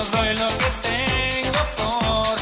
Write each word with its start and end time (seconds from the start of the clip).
os 0.00 0.10
doy 0.10 0.28
lo 0.28 0.48
que 0.58 0.70
tengo 0.88 1.60
por 1.76 2.39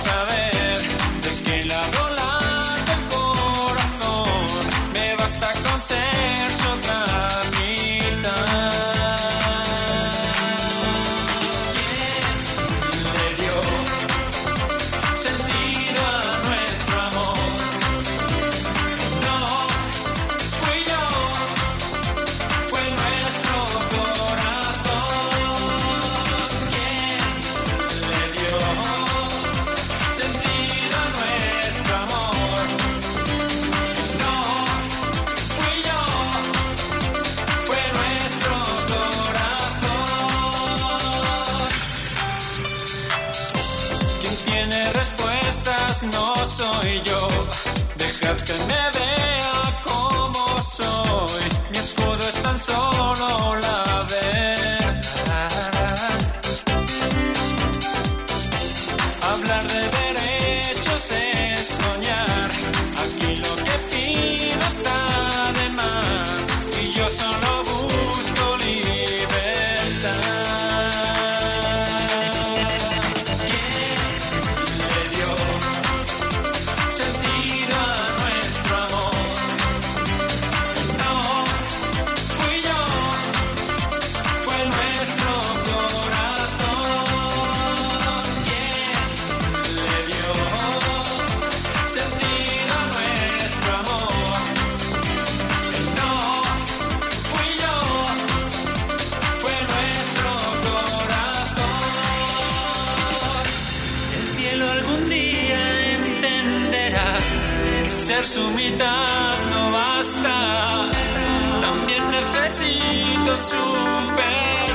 y 112.62 113.16
2 113.24 114.67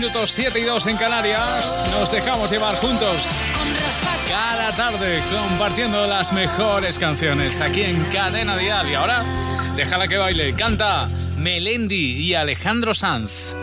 minutos, 0.00 0.30
7 0.32 0.60
y 0.60 0.64
2 0.64 0.88
en 0.88 0.96
Canarias. 0.98 1.88
Nos 1.90 2.12
dejamos 2.12 2.50
llevar 2.50 2.76
juntos 2.76 3.24
cada 4.28 4.70
tarde 4.76 5.22
compartiendo 5.32 6.06
las 6.06 6.34
mejores 6.34 6.98
canciones 6.98 7.62
aquí 7.62 7.80
en 7.80 8.04
Cadena 8.12 8.58
Dial. 8.58 8.90
Y 8.90 8.94
ahora, 8.94 9.24
déjala 9.74 10.06
que 10.06 10.18
baile. 10.18 10.52
Canta 10.52 11.08
Melendi 11.38 12.12
y 12.12 12.34
Alejandro 12.34 12.92
Sanz 12.92 13.55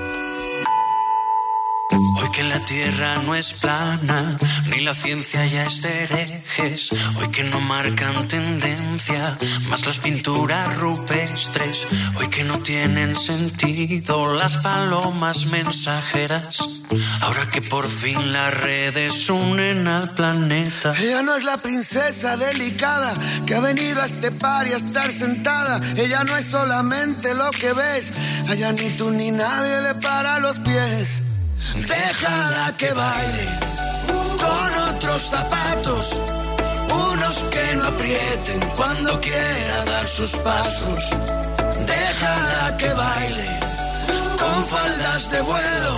que 2.33 2.43
la 2.43 2.59
tierra 2.65 3.13
no 3.25 3.35
es 3.35 3.53
plana, 3.53 4.37
ni 4.69 4.79
la 4.81 4.95
ciencia 4.95 5.45
ya 5.45 5.63
es 5.63 5.83
de 5.83 6.03
herejes. 6.03 6.89
Hoy 7.17 7.27
que 7.29 7.43
no 7.43 7.59
marcan 7.61 8.27
tendencia, 8.27 9.37
más 9.69 9.85
las 9.85 9.99
pinturas 9.99 10.75
rupestres. 10.77 11.87
Hoy 12.17 12.27
que 12.29 12.43
no 12.43 12.57
tienen 12.59 13.15
sentido 13.15 14.33
las 14.33 14.57
palomas 14.57 15.45
mensajeras. 15.47 16.57
Ahora 17.21 17.47
que 17.49 17.61
por 17.61 17.87
fin 17.87 18.33
las 18.33 18.53
redes 18.53 19.29
unen 19.29 19.87
al 19.87 20.09
planeta. 20.11 20.93
Ella 20.99 21.21
no 21.21 21.35
es 21.35 21.43
la 21.43 21.57
princesa 21.57 22.35
delicada 22.37 23.13
que 23.45 23.55
ha 23.55 23.59
venido 23.59 24.01
a 24.01 24.05
este 24.05 24.31
par 24.31 24.67
y 24.67 24.73
a 24.73 24.77
estar 24.77 25.11
sentada. 25.11 25.79
Ella 25.97 26.23
no 26.23 26.35
es 26.35 26.45
solamente 26.45 27.35
lo 27.35 27.49
que 27.51 27.73
ves. 27.73 28.11
Allá 28.49 28.71
ni 28.71 28.89
tú 28.91 29.11
ni 29.11 29.29
nadie 29.31 29.81
le 29.81 29.95
para 29.95 30.39
los 30.39 30.59
pies. 30.59 31.22
Déjala 31.75 32.73
que 32.77 32.91
baile 32.93 33.47
con 34.37 34.95
otros 34.95 35.21
zapatos, 35.23 36.21
unos 36.89 37.35
que 37.49 37.75
no 37.75 37.87
aprieten 37.87 38.59
cuando 38.75 39.19
quiera 39.19 39.85
dar 39.85 40.07
sus 40.07 40.31
pasos. 40.37 41.09
Déjala 41.85 42.77
que 42.77 42.93
baile 42.93 43.49
con 44.39 44.65
faldas 44.65 45.31
de 45.31 45.41
vuelo, 45.41 45.93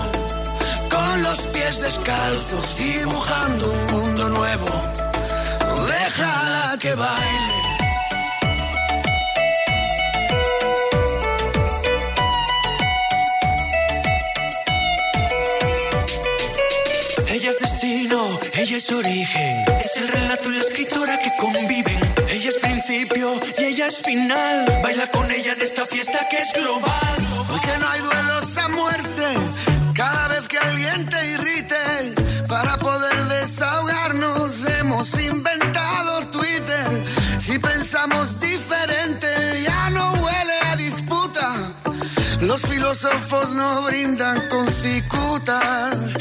con 0.89 1.23
los 1.23 1.39
pies 1.53 1.81
descalzos, 1.81 2.77
dibujando 2.77 3.71
un 3.71 3.85
mundo 3.91 4.29
nuevo. 4.29 4.67
Déjala 5.87 6.77
que 6.79 6.95
baile 6.95 7.54
ella 18.75 18.83
es 18.83 18.91
origen, 18.91 19.65
es 19.79 19.95
el 19.95 20.07
relato 20.09 20.51
y 20.51 20.55
la 20.55 20.61
escritora 20.61 21.17
que 21.19 21.31
conviven. 21.37 22.13
Ella 22.29 22.49
es 22.49 22.57
principio 22.57 23.39
y 23.57 23.63
ella 23.63 23.87
es 23.87 23.97
final. 24.01 24.81
Baila 24.83 25.07
con 25.11 25.31
ella 25.31 25.53
en 25.53 25.61
esta 25.61 25.85
fiesta 25.85 26.27
que 26.29 26.37
es 26.39 26.51
global. 26.61 27.15
Porque 27.47 27.71
no 27.79 27.87
hay 27.87 28.01
duelos 28.01 28.57
a 28.57 28.67
muerte, 28.67 29.23
cada 29.93 30.27
vez 30.27 30.47
que 30.49 30.57
alguien 30.57 31.05
te 31.09 31.25
irrite. 31.25 32.15
Para 32.49 32.75
poder 32.75 33.23
desahogarnos 33.23 34.69
hemos 34.79 35.13
inventado 35.21 36.27
Twitter. 36.31 37.03
Si 37.39 37.57
pensamos 37.57 38.41
diferente, 38.41 38.74
filósofos 42.85 43.51
no 43.53 43.81
brindan 43.81 44.47
con. 44.47 44.65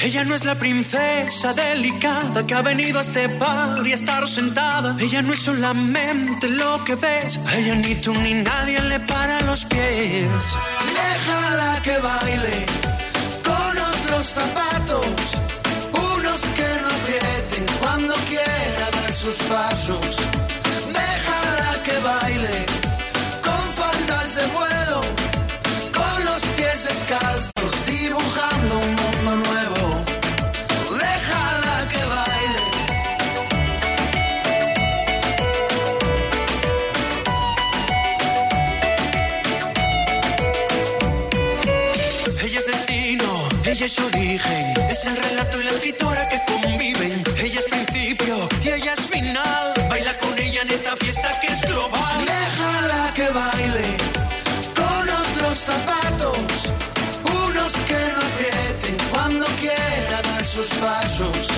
Ella 0.00 0.24
no 0.24 0.34
es 0.34 0.44
la 0.44 0.54
princesa 0.54 1.52
delicada 1.52 2.46
que 2.46 2.54
ha 2.54 2.62
venido 2.62 2.98
a 2.98 3.02
este 3.02 3.28
par 3.28 3.86
y 3.86 3.92
a 3.92 3.94
estar 3.94 4.26
sentada. 4.28 4.96
Ella 4.98 5.22
no 5.22 5.32
es 5.32 5.40
solamente 5.40 6.48
lo 6.48 6.82
que 6.84 6.94
ves. 6.94 7.38
A 7.46 7.56
ella 7.56 7.74
ni 7.74 7.94
tú 7.96 8.14
ni 8.14 8.34
nadie 8.34 8.80
le 8.80 8.98
para 9.00 9.40
los 9.42 9.64
pies. 9.66 10.44
Déjala 11.00 11.80
que 11.82 11.98
baile 11.98 12.66
con 13.44 13.78
otros 13.78 14.26
zapatos. 14.26 15.06
Unos 15.92 16.40
que 16.56 16.68
no 16.80 16.88
aprieten 16.88 17.66
cuando 17.80 18.14
quiera 18.28 18.90
dar 18.92 19.12
sus 19.12 19.36
pasos. 19.36 20.43
descalzos 27.04 27.86
dibujando 27.86 28.78
un 28.78 28.94
mundo 28.94 29.48
nuevo. 29.48 29.84
Déjala 30.90 31.88
que 31.90 32.02
baile. 32.14 32.64
Ella 42.42 42.58
es 42.58 42.66
destino, 42.66 43.48
ella 43.64 43.86
es 43.86 43.98
origen, 43.98 44.74
es 44.90 45.04
el 45.06 45.16
relato 45.16 45.60
y 45.60 45.64
la 45.64 45.70
escritora 45.70 46.28
que 46.28 46.40
conviven. 46.52 47.24
Ella 47.38 47.60
es 47.60 47.66
principio 47.66 48.48
dar 60.84 61.53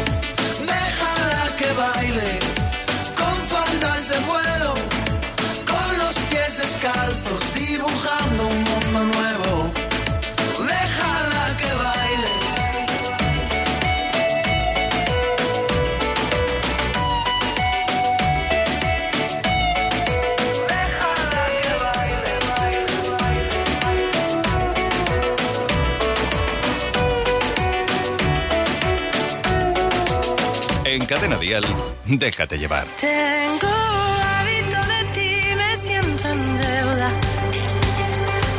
En 31.07 31.15
Cadena 31.15 31.39
Dial, 31.39 31.63
déjate 32.05 32.59
llevar. 32.59 32.85
Tengo 33.01 33.69
hábito 33.69 34.79
de 34.93 35.05
ti, 35.15 35.55
me 35.55 35.77
siento 35.77 36.29
en 36.29 36.57
deuda. 36.57 37.11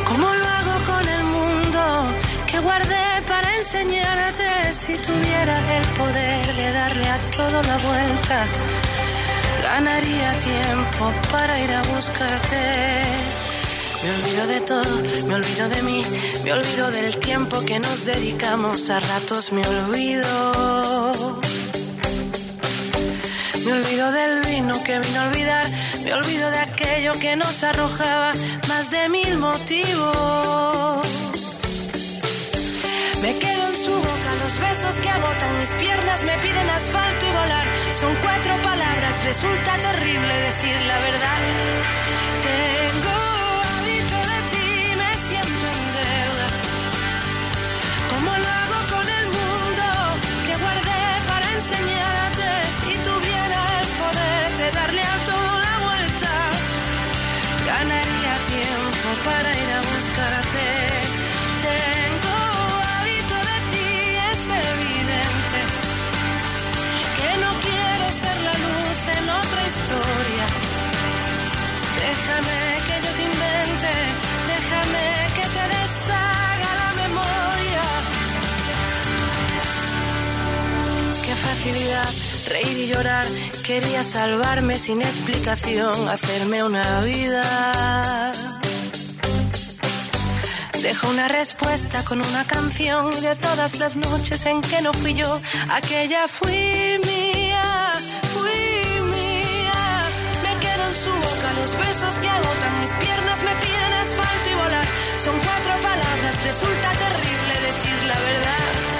¿Cómo 0.07 0.27
lo 0.33 0.45
hago 0.57 0.85
con 0.85 1.09
el 1.09 1.23
mundo 1.25 1.81
que 2.49 2.59
guardé 2.59 3.21
para 3.27 3.53
enseñarte? 3.57 4.73
Si 4.73 4.95
tuviera 4.97 5.57
el 5.77 5.87
poder 5.99 6.55
de 6.55 6.71
darle 6.71 7.09
a 7.09 7.17
todo 7.35 7.61
la 7.63 7.77
vuelta, 7.79 8.47
ganaría 9.63 10.39
tiempo 10.39 11.13
para 11.29 11.59
ir 11.59 11.73
a 11.73 11.81
buscarte. 11.81 12.63
Me 14.03 14.09
olvido 14.15 14.47
de 14.47 14.61
todo, 14.61 15.27
me 15.27 15.35
olvido 15.35 15.67
de 15.67 15.81
mí, 15.81 16.01
me 16.45 16.53
olvido 16.53 16.91
del 16.91 17.17
tiempo 17.17 17.59
que 17.65 17.77
nos 17.79 18.05
dedicamos, 18.05 18.89
a 18.89 19.01
ratos 19.01 19.51
me 19.51 19.67
olvido. 19.67 20.96
Me 23.67 23.73
olvido 23.73 24.11
del 24.13 24.41
vino 24.43 24.81
que 24.81 24.97
vino 24.97 25.19
a 25.19 25.27
olvidar, 25.27 25.67
me 26.05 26.13
olvido 26.13 26.49
de 26.49 26.57
aquello 26.57 27.11
que 27.19 27.35
nos 27.35 27.61
arrojaba 27.65 28.31
más 28.69 28.89
de 28.89 29.09
mil 29.09 29.37
motivos. 29.39 31.05
Me 33.21 33.37
quedo 33.37 33.67
en 33.67 33.75
su 33.75 33.91
boca, 33.91 34.29
los 34.45 34.57
besos 34.57 34.95
que 34.99 35.09
agotan 35.09 35.59
mis 35.59 35.73
piernas 35.73 36.23
me 36.23 36.37
piden 36.37 36.69
asfalto 36.69 37.25
y 37.25 37.29
volar. 37.29 37.67
Son 37.91 38.15
cuatro 38.21 38.55
palabras, 38.63 39.25
resulta 39.25 39.73
terrible 39.81 40.33
decir 40.33 40.77
la 40.87 40.99
verdad. 40.99 42.06
Reír 81.67 82.77
y 82.77 82.87
llorar. 82.87 83.25
Quería 83.65 84.01
salvarme 84.05 84.79
sin 84.79 85.01
explicación, 85.01 86.07
hacerme 86.07 86.63
una 86.63 87.01
vida. 87.01 88.31
Dejo 90.81 91.09
una 91.09 91.27
respuesta 91.27 92.03
con 92.03 92.21
una 92.21 92.45
canción 92.45 93.11
de 93.19 93.35
todas 93.35 93.79
las 93.79 93.97
noches 93.97 94.45
en 94.45 94.61
que 94.61 94.81
no 94.81 94.93
fui 94.93 95.13
yo. 95.13 95.41
Aquella 95.69 96.29
fui 96.29 96.99
mía, 97.05 97.65
fui 98.33 99.01
mía. 99.11 99.79
Me 100.43 100.53
quedo 100.63 100.83
en 100.87 100.95
su 101.03 101.11
boca 101.11 101.47
los 101.59 101.71
besos 101.85 102.15
que 102.21 102.29
agotan 102.29 102.79
mis 102.79 102.93
piernas, 102.93 103.39
me 103.43 103.53
piden 103.63 103.93
asfalto 104.03 104.49
y 104.49 104.55
volar. 104.55 104.87
Son 105.21 105.35
cuatro 105.37 105.73
palabras, 105.81 106.43
resulta 106.45 106.91
terrible 106.91 107.53
decir 107.67 108.03
la 108.07 108.19
verdad. 108.19 108.96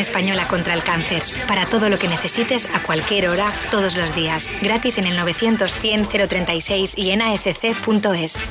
Española 0.00 0.48
contra 0.48 0.74
el 0.74 0.82
Cáncer. 0.82 1.22
Para 1.46 1.66
todo 1.66 1.88
lo 1.88 1.98
que 1.98 2.08
necesites 2.08 2.68
a 2.74 2.82
cualquier 2.82 3.28
hora, 3.28 3.52
todos 3.70 3.96
los 3.96 4.14
días. 4.14 4.48
Gratis 4.60 4.98
en 4.98 5.06
el 5.06 5.16
900 5.16 5.72
100 5.72 6.06
036 6.28 6.94
y 6.96 7.10
en 7.10 7.22
afc.es. 7.22 8.44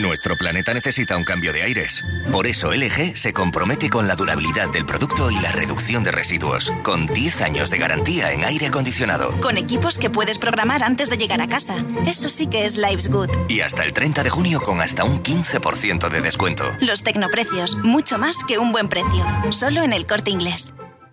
Nuestro 0.00 0.34
planeta 0.34 0.72
necesita 0.72 1.14
un 1.18 1.24
cambio 1.24 1.52
de 1.52 1.62
aires. 1.62 2.02
Por 2.32 2.46
eso 2.46 2.72
LG 2.72 3.18
se 3.18 3.34
compromete 3.34 3.90
con 3.90 4.08
la 4.08 4.16
durabilidad 4.16 4.70
del 4.70 4.86
producto 4.86 5.30
y 5.30 5.38
la 5.40 5.52
reducción 5.52 6.02
de 6.02 6.10
residuos, 6.10 6.72
con 6.82 7.06
10 7.06 7.42
años 7.42 7.68
de 7.68 7.76
garantía 7.76 8.32
en 8.32 8.44
aire 8.44 8.68
acondicionado. 8.68 9.38
Con 9.42 9.58
equipos 9.58 9.98
que 9.98 10.08
puedes 10.08 10.38
programar 10.38 10.82
antes 10.82 11.10
de 11.10 11.18
llegar 11.18 11.42
a 11.42 11.48
casa. 11.48 11.84
Eso 12.06 12.30
sí 12.30 12.46
que 12.46 12.64
es 12.64 12.78
Life's 12.78 13.10
Good. 13.10 13.28
Y 13.50 13.60
hasta 13.60 13.84
el 13.84 13.92
30 13.92 14.22
de 14.22 14.30
junio 14.30 14.62
con 14.62 14.80
hasta 14.80 15.04
un 15.04 15.22
15% 15.22 16.08
de 16.08 16.20
descuento. 16.22 16.64
Los 16.80 17.02
tecnoprecios, 17.02 17.76
mucho 17.76 18.16
más 18.16 18.36
que 18.48 18.58
un 18.58 18.72
buen 18.72 18.88
precio. 18.88 19.26
Solo 19.50 19.82
en 19.82 19.92
el 19.92 20.06
corte 20.06 20.30
inglés. 20.30 20.72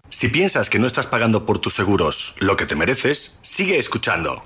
Si 0.10 0.29
piensas 0.29 0.70
que 0.70 0.79
no 0.79 0.88
estás 0.88 1.08
pagando 1.08 1.46
por 1.46 1.60
tus 1.60 1.74
seguros 1.74 2.36
lo 2.39 2.56
que 2.56 2.65
te 2.65 2.77
mereces, 2.77 3.38
sigue 3.41 3.79
escuchando. 3.79 4.46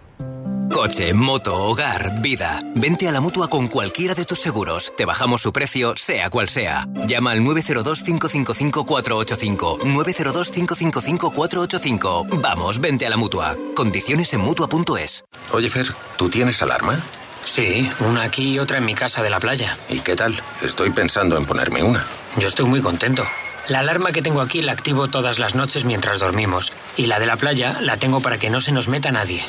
Coche, 0.82 1.14
moto, 1.14 1.54
hogar, 1.56 2.22
vida. 2.22 2.64
Vente 2.74 3.08
a 3.08 3.12
la 3.12 3.22
mutua 3.22 3.48
con 3.48 3.68
cualquiera 3.68 4.16
de 4.16 4.26
tus 4.26 4.40
seguros. 4.40 4.92
Te 4.98 5.06
bajamos 5.06 5.44
su 5.44 5.54
precio, 5.54 5.94
sea 5.96 6.32
cual 6.32 6.50
sea. 6.50 6.88
Llama 7.06 7.34
al 7.34 7.42
902-555-485. 7.42 9.82
902-555-485. 9.82 12.42
Vamos, 12.42 12.80
vente 12.80 13.06
a 13.06 13.12
la 13.12 13.18
mutua. 13.18 13.56
Condiciones 13.76 14.34
en 14.34 14.42
mutua.es. 14.42 15.24
Oye, 15.52 15.70
Fer, 15.70 15.94
¿tú 16.18 16.30
tienes 16.30 16.64
alarma? 16.64 17.00
Sí, 17.46 17.88
una 18.00 18.24
aquí 18.24 18.56
y 18.56 18.58
otra 18.58 18.80
en 18.80 18.86
mi 18.86 18.96
casa 18.96 19.22
de 19.22 19.30
la 19.30 19.40
playa. 19.40 19.78
¿Y 19.88 20.00
qué 20.00 20.16
tal? 20.16 20.34
Estoy 20.64 20.90
pensando 20.90 21.38
en 21.38 21.46
ponerme 21.46 21.84
una. 21.84 22.04
Yo 22.38 22.48
estoy 22.48 22.66
muy 22.66 22.82
contento. 22.82 23.24
La 23.68 23.82
alarma 23.82 24.12
que 24.12 24.24
tengo 24.24 24.42
aquí 24.42 24.64
la 24.64 24.72
activo 24.72 25.10
todas 25.10 25.38
las 25.38 25.54
noches 25.54 25.86
mientras 25.86 26.18
dormimos. 26.18 26.74
Y 26.98 27.06
la 27.06 27.20
de 27.20 27.28
la 27.28 27.38
playa 27.38 27.78
la 27.82 27.98
tengo 27.98 28.20
para 28.22 28.40
que 28.40 28.50
no 28.50 28.62
se 28.62 28.72
nos 28.72 28.88
meta 28.88 29.12
nadie. 29.12 29.44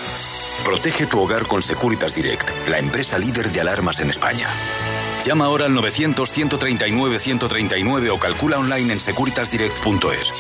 Protege 0.65 1.07
tu 1.07 1.21
hogar 1.21 1.47
con 1.49 1.61
Securitas 1.61 2.15
Direct, 2.15 2.49
la 2.69 2.79
empresa 2.79 3.19
líder 3.19 3.51
de 3.51 3.61
alarmas 3.61 3.99
en 4.01 4.11
España. 4.11 4.47
Llama 5.25 5.47
ahora 5.47 5.65
al 5.67 5.73
900-139-139 5.73 8.11
o 8.11 8.19
calcula 8.19 8.59
online 8.59 8.93
en 8.93 9.01
securitasdirect.es. 9.01 10.33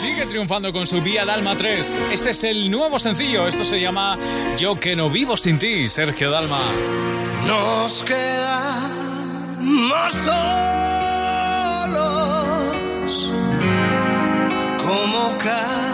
Sigue 0.00 0.26
triunfando 0.26 0.72
con 0.72 0.88
su 0.88 1.00
Vía 1.00 1.24
Dalma 1.24 1.56
3. 1.56 2.00
Este 2.12 2.30
es 2.30 2.44
el 2.44 2.70
nuevo 2.70 2.98
sencillo. 2.98 3.48
Esto 3.48 3.64
se 3.64 3.80
llama 3.80 4.18
Yo 4.56 4.78
que 4.78 4.94
no 4.96 5.08
vivo 5.08 5.34
sin 5.36 5.58
ti, 5.58 5.88
Sergio 5.88 6.30
Dalma. 6.30 6.60
Nos 7.46 8.04
quedamos 8.04 10.12
solos 11.84 13.30
como 14.78 15.38
cada 15.38 15.93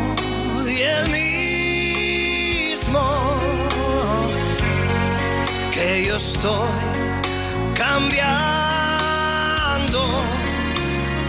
yo 6.11 6.17
estoy 6.17 6.67
cambiando 7.73 8.19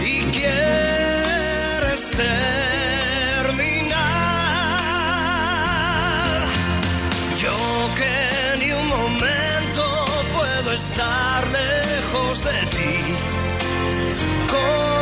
y 0.01 0.25
quieres 0.25 2.01
terminar. 2.11 2.41
Yo 7.41 7.55
que 7.97 8.57
ni 8.59 8.71
un 8.73 8.87
momento 8.87 9.83
puedo 10.33 10.73
estar 10.73 11.47
lejos 11.49 12.43
de 12.43 12.65
ti. 12.75 12.95
¿Cómo 14.49 14.92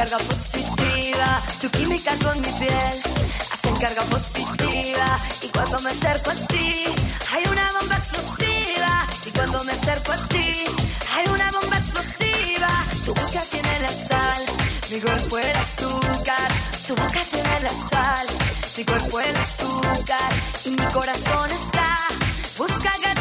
carga 0.00 0.16
positiva. 0.16 1.28
Tu 1.60 1.68
química 1.72 2.12
con 2.24 2.34
mi 2.40 2.50
piel 2.58 2.96
hace 3.52 3.70
carga 3.78 4.02
positiva. 4.04 5.06
Y 5.42 5.48
cuando 5.48 5.78
me 5.80 5.90
acerco 5.90 6.30
a 6.30 6.34
ti, 6.48 6.84
hay 7.32 7.42
una 7.52 7.66
bomba 7.78 7.96
explosiva. 7.96 8.92
Y 9.26 9.30
cuando 9.30 9.62
me 9.64 9.72
acerco 9.72 10.12
a 10.12 10.16
ti, 10.28 10.52
hay 11.14 11.24
una 11.28 11.48
bomba 11.52 11.76
explosiva. 11.76 12.70
Tu 13.04 13.12
boca 13.12 13.40
tiene 13.50 13.80
la 13.80 13.92
sal, 13.92 14.42
mi 14.90 15.00
cuerpo 15.00 15.38
el 15.38 15.56
azúcar. 15.64 16.48
Tu 16.86 16.94
boca 16.94 17.20
tiene 17.32 17.60
la 17.60 17.74
sal, 17.90 18.26
mi 18.78 18.84
cuerpo 18.84 19.20
el 19.20 19.36
azúcar. 19.36 20.30
Y 20.64 20.70
mi 20.70 20.86
corazón 20.94 21.50
está, 21.50 21.96
busca 22.56 22.90
que 23.02 23.20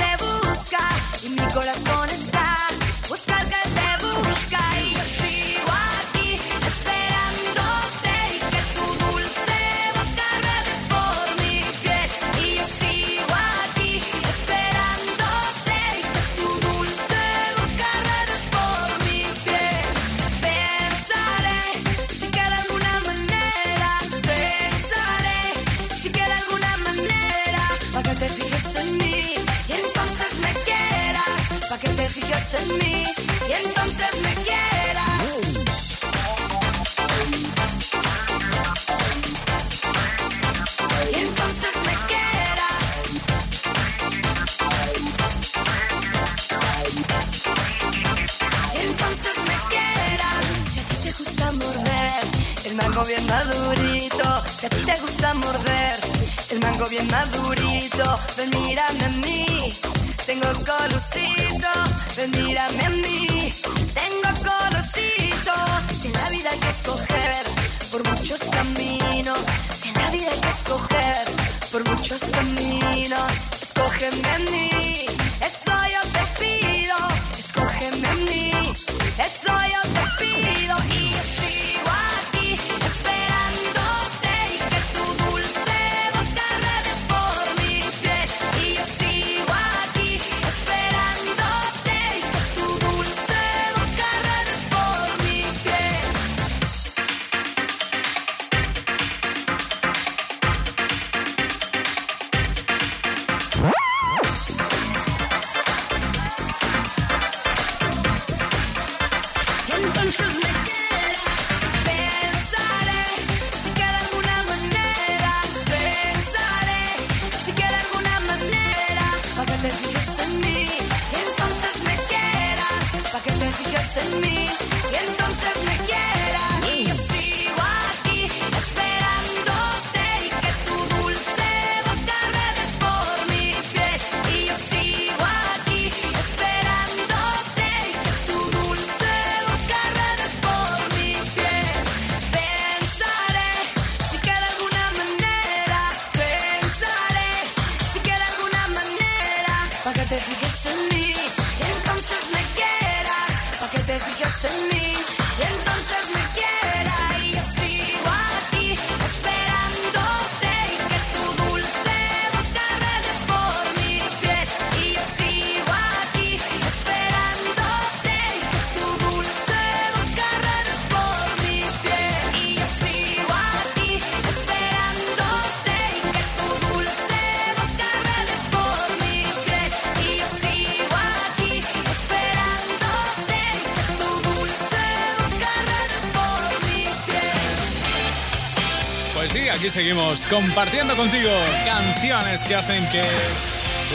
seguimos 190.15 190.25
compartiendo 190.27 190.95
contigo 190.95 191.29
canciones 191.65 192.43
que 192.43 192.55
hacen 192.55 192.87
que 192.89 193.03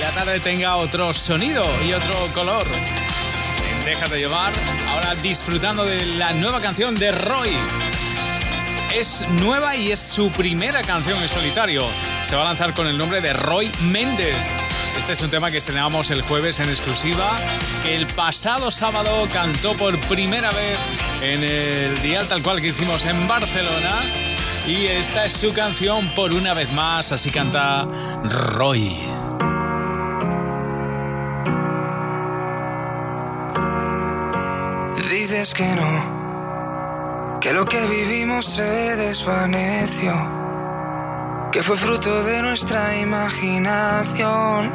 la 0.00 0.10
tarde 0.12 0.38
tenga 0.38 0.76
otro 0.76 1.12
sonido 1.12 1.64
y 1.84 1.92
otro 1.92 2.12
color. 2.32 2.64
En 3.68 3.84
Déjate 3.84 4.18
llevar, 4.18 4.52
ahora 4.88 5.14
disfrutando 5.16 5.84
de 5.84 6.04
la 6.16 6.32
nueva 6.32 6.60
canción 6.60 6.94
de 6.94 7.10
Roy. 7.10 7.50
Es 8.94 9.24
nueva 9.40 9.76
y 9.76 9.90
es 9.92 10.00
su 10.00 10.30
primera 10.30 10.82
canción 10.82 11.20
en 11.20 11.28
solitario. 11.28 11.82
Se 12.26 12.36
va 12.36 12.42
a 12.42 12.46
lanzar 12.46 12.74
con 12.74 12.86
el 12.86 12.96
nombre 12.96 13.20
de 13.20 13.32
Roy 13.32 13.70
Méndez. 13.82 14.36
Este 14.98 15.14
es 15.14 15.20
un 15.20 15.30
tema 15.30 15.50
que 15.50 15.58
estrenamos 15.58 16.10
el 16.10 16.22
jueves 16.22 16.60
en 16.60 16.68
exclusiva, 16.68 17.36
que 17.82 17.96
el 17.96 18.06
pasado 18.06 18.70
sábado 18.70 19.26
cantó 19.32 19.74
por 19.74 19.98
primera 20.00 20.50
vez 20.50 20.78
en 21.22 21.42
el 21.42 22.00
dial 22.02 22.26
tal 22.28 22.42
cual 22.42 22.60
que 22.60 22.68
hicimos 22.68 23.04
en 23.04 23.26
Barcelona. 23.26 24.33
Y 24.66 24.86
esta 24.86 25.26
es 25.26 25.34
su 25.34 25.52
canción 25.52 26.08
por 26.14 26.32
una 26.34 26.54
vez 26.54 26.72
más, 26.72 27.12
así 27.12 27.28
canta 27.28 27.84
Roy. 28.24 28.88
Dices 35.10 35.52
que 35.54 35.68
no, 35.74 37.38
que 37.40 37.52
lo 37.52 37.66
que 37.66 37.86
vivimos 37.86 38.46
se 38.46 38.96
desvaneció, 38.96 40.14
que 41.52 41.62
fue 41.62 41.76
fruto 41.76 42.24
de 42.24 42.40
nuestra 42.42 42.98
imaginación, 42.98 44.72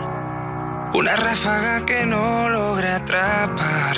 una 0.93 1.15
ráfaga 1.15 1.85
que 1.85 2.05
no 2.05 2.49
logré 2.49 2.89
atrapar. 2.89 3.97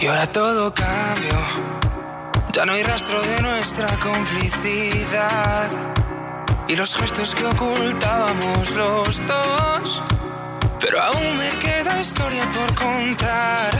Y 0.00 0.06
ahora 0.06 0.26
todo 0.26 0.74
cambió, 0.74 1.38
ya 2.52 2.66
no 2.66 2.72
hay 2.72 2.82
rastro 2.82 3.20
de 3.22 3.40
nuestra 3.40 3.86
complicidad 3.98 5.68
y 6.68 6.76
los 6.76 6.94
gestos 6.94 7.34
que 7.34 7.46
ocultábamos 7.46 8.70
los 8.72 9.26
dos. 9.26 10.02
Pero 10.80 11.00
aún 11.00 11.36
me 11.38 11.48
queda 11.60 12.00
historia 12.00 12.44
por 12.50 12.74
contar. 12.74 13.70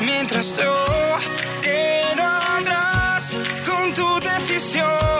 Mientras 0.00 0.56
yo 0.56 1.16
quedo 1.62 2.22
atrás 2.22 3.34
con 3.66 3.94
tu 3.94 4.20
decisión 4.20 5.11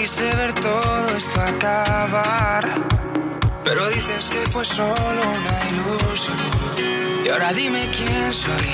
Quise 0.00 0.32
ver 0.36 0.52
todo 0.52 1.16
esto 1.16 1.40
acabar, 1.40 2.64
pero 3.64 3.88
dices 3.88 4.30
que 4.30 4.38
fue 4.52 4.64
solo 4.64 5.22
una 5.38 5.56
ilusión. 5.70 6.36
Y 7.24 7.28
ahora 7.28 7.52
dime 7.52 7.90
quién 7.90 8.32
soy, 8.32 8.68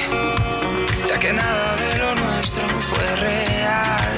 ya 1.09 1.19
que 1.19 1.33
nada 1.33 1.77
de 1.77 1.97
lo 1.97 2.15
nuestro 2.15 2.69
fue 2.69 3.17
real. 3.17 4.15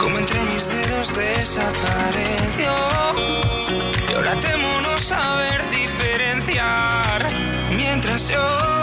Como 0.00 0.18
entre 0.18 0.42
mis 0.42 0.68
dedos 0.68 1.14
desapareció, 1.14 2.74
y 4.10 4.12
ahora 4.14 4.34
temo 4.40 4.80
no 4.80 4.98
saber 4.98 5.70
diferenciar 5.70 7.28
mientras 7.76 8.28
yo 8.28 8.81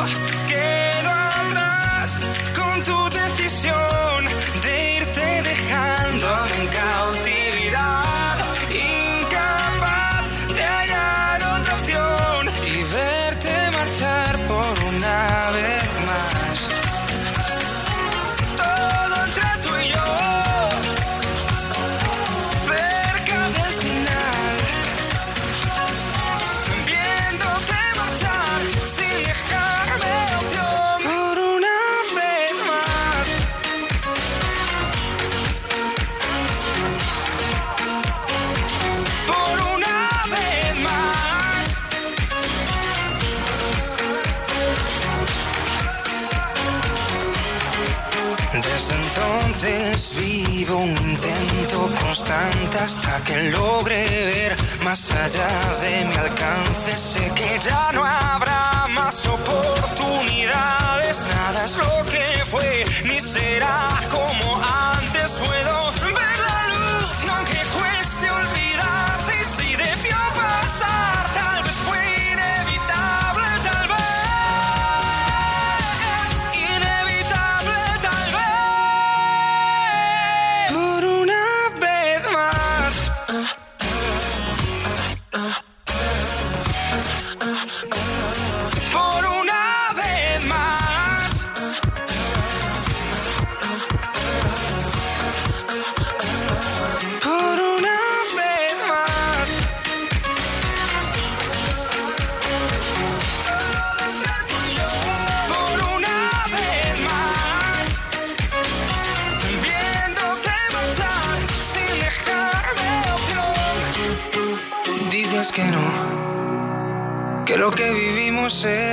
que 53.29 53.43
logre 53.51 54.05
ver 54.33 54.55
más 54.83 55.11
allá 55.11 55.47
de 55.81 56.05
mi 56.05 56.15
alcance. 56.15 56.97
Sé 56.97 57.31
que 57.35 57.59
ya 57.59 57.91
no 57.93 58.03
habrá 58.03 58.87
más 58.89 59.27
oportunidades, 59.27 61.25
nada 61.35 61.65
es 61.65 61.75
lo 61.77 62.05
que 62.09 62.43
fue, 62.45 62.85
ni 63.05 63.21
será 63.21 63.87
como 64.09 64.59
antes 64.95 65.39
puedo 65.45 65.98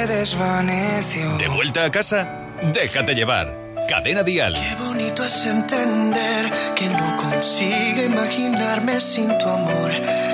desvaneció. 0.07 1.37
De 1.39 1.49
vuelta 1.49 1.85
a 1.85 1.91
casa, 1.91 2.29
déjate 2.73 3.15
llevar. 3.15 3.67
Cadena 3.89 4.23
Dial. 4.23 4.55
Qué 4.55 4.75
bonito 4.83 5.25
es 5.25 5.47
entender 5.47 6.53
que 6.75 6.89
no 6.89 7.17
consigo 7.17 8.03
imaginarme 8.03 9.01
sin 9.01 9.29
tu 9.39 9.49
amor. 9.49 9.93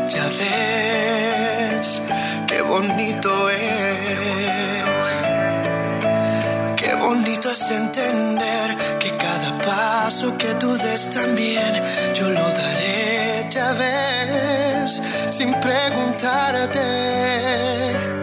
Ya 0.09 0.25
ves, 0.39 2.03
qué 2.47 2.63
bonito 2.63 3.51
es. 3.51 3.61
Qué 6.77 6.95
bonito 6.95 7.51
es 7.51 7.71
entender 7.71 8.77
que 8.99 9.15
cada 9.17 9.59
paso 9.59 10.37
que 10.39 10.55
tú 10.55 10.75
des 10.79 11.11
también 11.11 11.83
yo 12.15 12.31
lo 12.31 12.41
daré. 12.41 13.47
Ya 13.51 13.75
ves, 13.75 15.03
sin 15.31 15.53
preguntarte. 15.61 18.22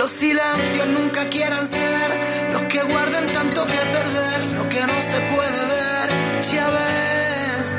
Los 0.00 0.12
silencios 0.12 0.86
nunca 0.98 1.28
quieran 1.28 1.68
ser 1.68 2.50
los 2.54 2.62
que 2.62 2.82
guarden 2.84 3.34
tanto 3.34 3.66
que 3.66 3.76
perder, 3.76 4.46
lo 4.54 4.66
que 4.66 4.80
no 4.80 4.94
se 5.02 5.20
puede 5.30 5.66
ver, 5.74 6.42
ya 6.54 6.70
ves, 6.70 7.76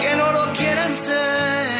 que 0.00 0.16
no 0.16 0.32
lo 0.32 0.52
quieren 0.54 0.94
ser. 0.96 1.77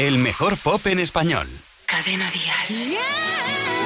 El 0.00 0.16
mejor 0.16 0.56
pop 0.56 0.86
en 0.86 0.98
español. 0.98 1.46
Cadena 1.84 2.30
Dial. 2.30 2.66
se 2.66 3.79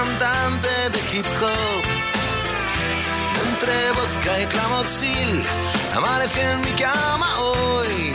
cantante 0.00 0.72
de 0.94 1.00
hip 1.10 1.26
hop. 1.40 1.84
Entre 3.46 3.76
vodka 3.96 4.32
y 4.42 4.46
clamoxil, 4.46 5.30
amanecí 5.96 6.40
en 6.52 6.60
mi 6.66 6.72
cama 6.84 7.28
hoy. 7.48 8.12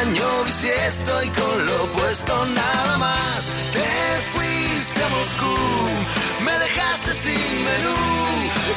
Año 0.00 0.28
si 0.58 0.68
estoy 0.88 1.28
con 1.40 1.66
lo 1.66 1.76
opuesto 1.84 2.32
nada 2.62 2.94
más. 2.98 3.40
Te 3.76 3.90
fuiste 4.32 5.00
a 5.04 5.08
Moscú, 5.16 5.56
me 6.46 6.54
dejaste 6.64 7.14
sin 7.14 7.52
menú, 7.68 7.98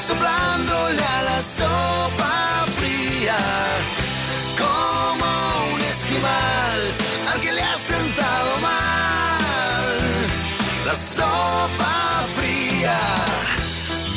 soplándole 0.08 1.04
a 1.18 1.22
la 1.30 1.40
sopa 1.58 2.66
fría 2.80 3.38
al 7.32 7.42
que 7.42 7.52
le 7.52 7.62
ha 7.62 7.78
sentado 7.78 8.55
la 10.86 10.96
sopa 10.96 12.26
fría. 12.36 13.00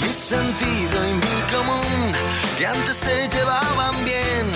Mi 0.00 0.12
sentido 0.12 0.96
y 1.09 1.14
mi 1.14 1.38
común, 1.54 2.12
que 2.59 2.66
antes 2.66 2.96
se 2.96 3.28
llevaban 3.28 4.04
bien, 4.04 4.46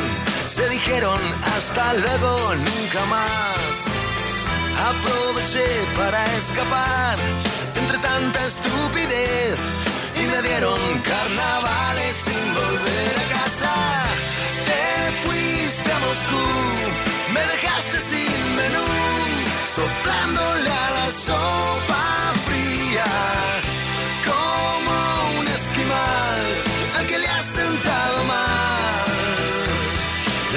se 0.46 0.68
dijeron 0.68 1.20
hasta 1.56 1.94
luego, 1.94 2.54
nunca 2.54 3.04
más. 3.06 3.74
Aproveché 4.92 5.68
para 5.96 6.20
escapar 6.36 7.16
entre 7.80 7.98
tanta 7.98 8.44
estupidez 8.44 9.58
y 10.20 10.22
me 10.30 10.42
dieron 10.48 10.80
carnavales 11.10 12.16
sin 12.16 12.54
volver 12.60 13.14
a 13.24 13.26
casa. 13.36 13.74
Te 14.68 14.84
fuiste 15.22 15.92
a 15.92 15.98
Moscú 16.00 17.02
me 17.34 17.40
dejaste 17.40 17.98
sin 17.98 18.56
menú, 18.56 18.86
soplándole 19.74 20.70
a 20.70 20.90
la 20.98 21.10
sopa 21.10 22.04
fría, 22.46 23.10
como 24.28 24.96
un 25.40 25.46
esquimal 25.48 26.40
al 26.98 27.06
que 27.06 27.18
le 27.18 27.28
ha 27.28 27.42
sentado 27.42 28.24
mal. 28.24 29.04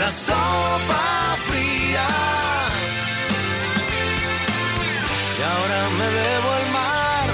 La 0.02 0.12
sopa 0.12 1.04
fría. 1.48 2.08
Y 5.38 5.42
ahora 5.52 5.80
me 6.00 6.08
bebo 6.18 6.50
al 6.60 6.68
mar 6.80 7.30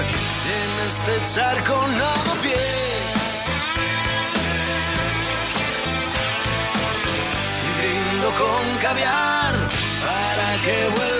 en 0.58 0.72
este 0.90 1.14
charco 1.34 1.76
no 2.00 2.14
pie. 2.44 2.82
con 8.38 8.78
caviar 8.78 9.54
para 10.06 10.62
que 10.64 10.78
vuelvas 10.96 11.11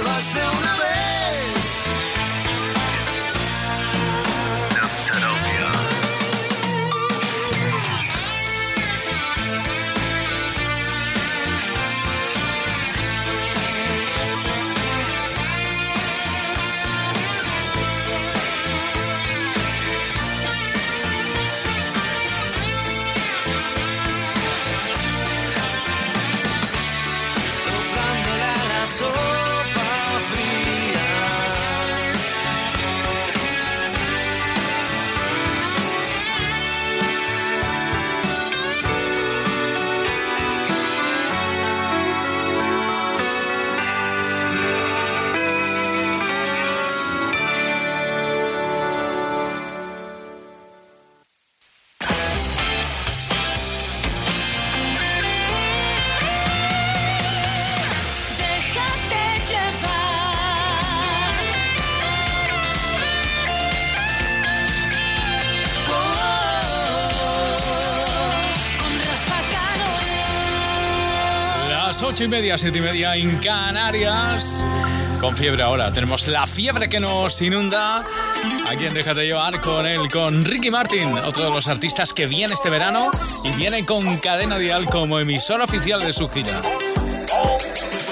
ocho 72.22 72.28
y 72.28 72.28
media, 72.28 72.56
siete 72.56 72.78
y 72.78 72.82
media 72.82 73.16
en 73.16 73.36
Canarias. 73.40 74.64
Con 75.20 75.36
fiebre 75.36 75.64
ahora. 75.64 75.92
Tenemos 75.92 76.28
la 76.28 76.46
fiebre 76.46 76.88
que 76.88 77.00
nos 77.00 77.42
inunda. 77.42 78.06
A 78.68 78.76
quien 78.78 78.94
déjate 78.94 79.26
llevar 79.26 79.60
con 79.60 79.88
él, 79.88 80.08
con 80.12 80.46
Ricky 80.46 80.70
Martin, 80.70 81.18
otro 81.18 81.46
de 81.46 81.50
los 81.50 81.68
artistas 81.68 82.14
que 82.14 82.28
viene 82.28 82.54
este 82.54 82.70
verano 82.70 83.10
y 83.44 83.50
viene 83.54 83.88
con 83.88 84.18
Cadena 84.18 84.60
Dial 84.60 84.86
como 84.86 85.20
emisor 85.20 85.62
oficial 85.62 86.00
de 86.02 86.14
su 86.14 86.30
gira. 86.30 86.62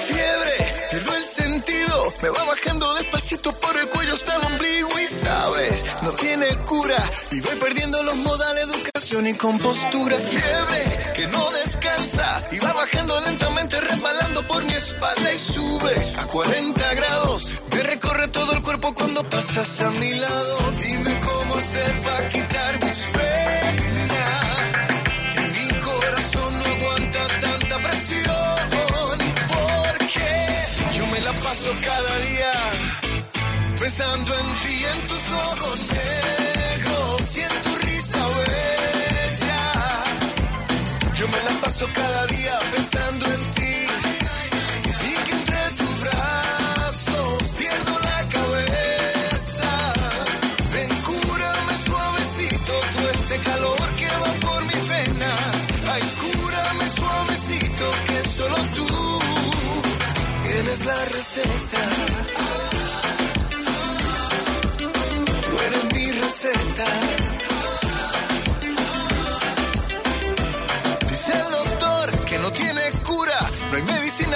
Fiebre, 0.08 0.74
pierdo 0.90 1.16
el 1.16 1.24
sentido, 1.24 2.12
me 2.24 2.30
va 2.30 2.46
bajando 2.46 2.96
despacito 2.96 3.54
por 3.54 3.78
el 3.78 3.90
cuello 3.90 4.16
hasta 4.16 4.36
el 4.38 4.44
ombligo 4.44 4.90
y 5.00 5.06
sabes, 5.06 5.86
no 6.02 6.12
tiene 6.14 6.48
cura 6.66 6.98
y 7.30 7.42
voy 7.42 7.56
perdiendo 7.58 8.02
los 8.02 8.16
modales, 8.16 8.68
educación 9.10 9.28
y 9.28 9.34
compostura. 9.34 10.18
Fiebre, 10.18 11.14
que 11.14 11.28
no 11.28 11.52
descansa 11.52 12.44
y 12.52 12.60
va 12.60 12.74
bajando 12.74 13.20
lentamente 13.22 13.80
resbalando 13.82 14.44
por 14.44 14.64
mi 14.64 14.74
espalda 14.74 15.34
y 15.34 15.38
sube 15.38 16.14
a 16.18 16.26
40 16.26 16.94
grados. 16.94 17.62
Me 17.72 17.84
recorre 17.84 18.28
todo 18.28 18.54
el 18.54 18.62
cuerpo 18.62 18.94
cuando 18.94 19.24
pasas 19.24 19.82
a 19.82 19.92
mi 19.92 20.14
lado. 20.14 20.72
Dime 20.84 21.20
cómo 21.26 21.56
hacer 21.56 21.92
para 22.04 22.30
quitar 22.30 22.86
mis 22.86 23.00
penas. 23.18 24.20
Que 25.34 25.42
mi 25.42 25.80
corazón 25.80 26.60
no 26.60 26.66
aguanta 26.66 27.28
tanta 27.42 27.78
presión. 27.78 28.60
Porque 29.56 30.98
yo 30.98 31.08
me 31.08 31.20
la 31.22 31.34
paso 31.34 31.72
cada 31.82 32.20
día 32.20 32.54
pensando 33.80 34.32
en 34.40 34.48
ti, 34.62 34.86
en 34.94 35.08
tus 35.08 35.32
ojos 35.32 35.80
negros 35.94 37.38
y 37.38 37.69
cada 41.88 42.26
día 42.28 42.59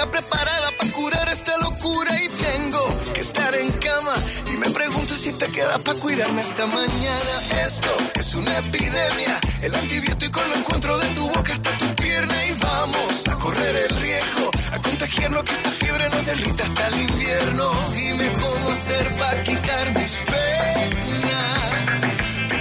preparada 0.06 0.70
para 0.76 0.92
curar 0.92 1.28
esta 1.28 1.56
locura. 1.58 2.12
Y 2.22 2.28
tengo 2.28 2.80
que 3.12 3.20
estar 3.20 3.54
en 3.54 3.70
cama. 3.72 4.14
Y 4.46 4.56
me 4.56 4.70
pregunto 4.70 5.14
si 5.16 5.32
te 5.32 5.46
queda 5.48 5.78
para 5.78 5.98
cuidarme 5.98 6.42
esta 6.42 6.66
mañana. 6.66 7.34
Esto 7.64 7.90
es 8.14 8.34
una 8.34 8.58
epidemia. 8.58 9.40
El 9.62 9.74
antibiótico 9.74 10.40
lo 10.48 10.56
encuentro 10.56 10.98
de 10.98 11.08
tu 11.10 11.28
boca 11.28 11.52
hasta 11.52 11.70
tu 11.78 11.94
pierna 12.02 12.46
y 12.46 12.52
vamos 12.52 13.28
a 13.28 13.34
correr 13.36 13.76
el 13.76 13.96
riesgo, 13.96 14.50
a 14.72 14.78
contagiarnos 14.78 15.42
que 15.44 15.52
esta 15.52 15.70
fiebre 15.70 16.08
no 16.10 16.22
derrita 16.22 16.64
hasta 16.64 16.86
el 16.88 17.00
invierno. 17.00 17.70
Dime 17.94 18.32
cómo 18.32 18.70
hacer 18.70 19.08
para 19.18 19.42
quitar 19.42 19.98
mis 19.98 20.12
penas. 20.30 22.02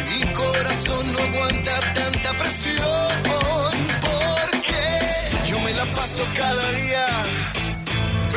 Mi 0.09 0.33
corazón 0.33 1.13
no 1.13 1.19
aguanta 1.19 1.79
tanta 1.93 2.37
presión. 2.37 3.07
Porque 4.01 5.49
yo 5.49 5.59
me 5.59 5.73
la 5.73 5.85
paso 5.85 6.25
cada 6.35 6.71
día 6.71 6.82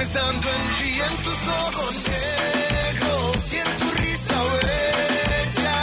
pensando 0.07 0.49
en 0.49 0.75
ti, 0.79 1.01
en 1.01 1.17
tus 1.23 1.49
ojos 1.49 1.95
negros 2.07 3.53
y 3.53 3.57
en 3.57 3.71
tu 3.79 3.91
risa 4.03 4.43
bella. 4.63 5.79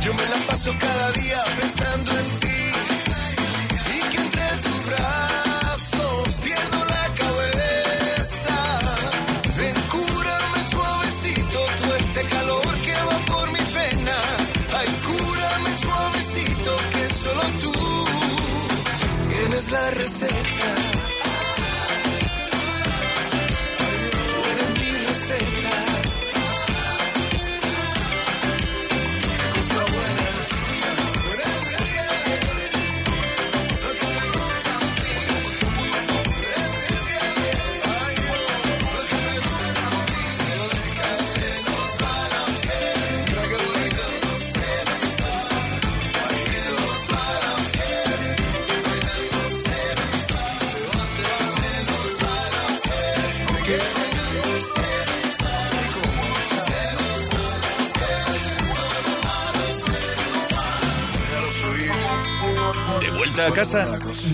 Yo 0.00 0.12
me 0.12 0.22
la 0.22 0.36
paso 0.46 0.74
cada 0.78 1.12
día 1.12 1.45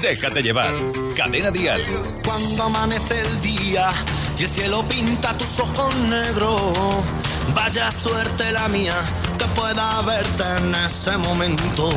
Déjate 0.00 0.42
llevar. 0.42 0.72
Cadena 1.14 1.50
Dial. 1.50 1.82
Cuando 2.24 2.64
amanece 2.64 3.20
el 3.20 3.40
día 3.42 3.90
y 4.38 4.44
el 4.44 4.48
cielo 4.48 4.82
pinta 4.88 5.36
tus 5.36 5.58
ojos 5.60 5.94
negros, 5.96 7.04
vaya 7.54 7.90
suerte 7.90 8.50
la 8.52 8.68
mía 8.68 8.94
que 9.38 9.44
pueda 9.48 10.02
verte 10.02 10.44
en 10.58 10.74
ese 10.74 11.16
momento. 11.18 11.90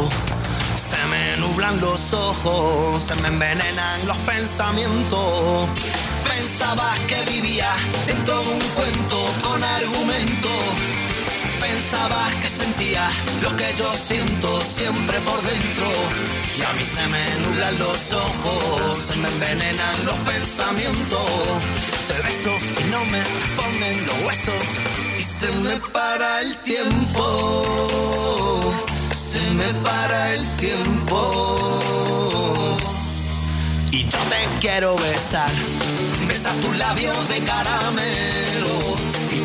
Se 0.77 0.97
me 1.09 1.37
nublan 1.37 1.79
los 1.79 2.13
ojos, 2.13 3.03
se 3.03 3.15
me 3.21 3.29
envenenan 3.29 4.07
los 4.07 4.17
pensamientos. 4.17 5.69
Pensabas 6.27 6.99
que 7.07 7.31
vivía 7.31 7.71
dentro 8.07 8.41
de 8.41 8.49
un 8.49 8.59
cuento 8.59 9.17
con 9.41 9.63
argumento. 9.63 10.49
Pensabas 11.75 12.35
que 12.35 12.49
sentía 12.49 13.05
lo 13.43 13.53
que 13.57 13.65
yo 13.77 13.91
siento 13.97 14.61
siempre 14.61 15.19
por 15.19 15.41
dentro. 15.41 15.87
Y 16.57 16.61
a 16.61 16.71
mí 16.71 16.85
se 16.85 17.05
me 17.07 17.23
nublan 17.41 17.77
los 17.79 18.13
ojos, 18.13 18.97
se 18.97 19.17
me 19.17 19.27
envenenan 19.27 20.05
los 20.05 20.15
pensamientos. 20.19 21.19
Te 22.07 22.13
beso 22.21 22.57
y 22.79 22.83
no 22.91 23.03
me 23.11 23.19
responden 23.19 24.07
los 24.07 24.21
huesos. 24.23 24.63
Y 25.19 25.21
se 25.21 25.51
me 25.51 25.75
para 25.91 26.41
el 26.43 26.55
tiempo. 26.59 27.23
Se 29.13 29.41
me 29.55 29.73
para 29.83 30.33
el 30.33 30.47
tiempo. 30.55 31.19
Y 33.91 33.99
yo 34.07 34.19
te 34.29 34.59
quiero 34.61 34.95
besar. 34.95 35.51
Besar 36.25 36.55
tus 36.55 36.77
labios 36.77 37.27
de 37.27 37.39
caramelo 37.43 38.94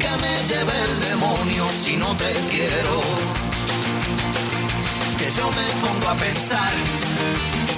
que 0.00 0.12
me 0.24 0.34
lleve 0.48 0.76
el 0.88 1.00
demonio 1.10 1.64
si 1.82 1.96
no 1.96 2.10
te 2.16 2.32
quiero. 2.50 2.94
Que 5.18 5.28
yo 5.38 5.46
me 5.58 5.68
pongo 5.84 6.08
a 6.08 6.16
pensar, 6.16 6.72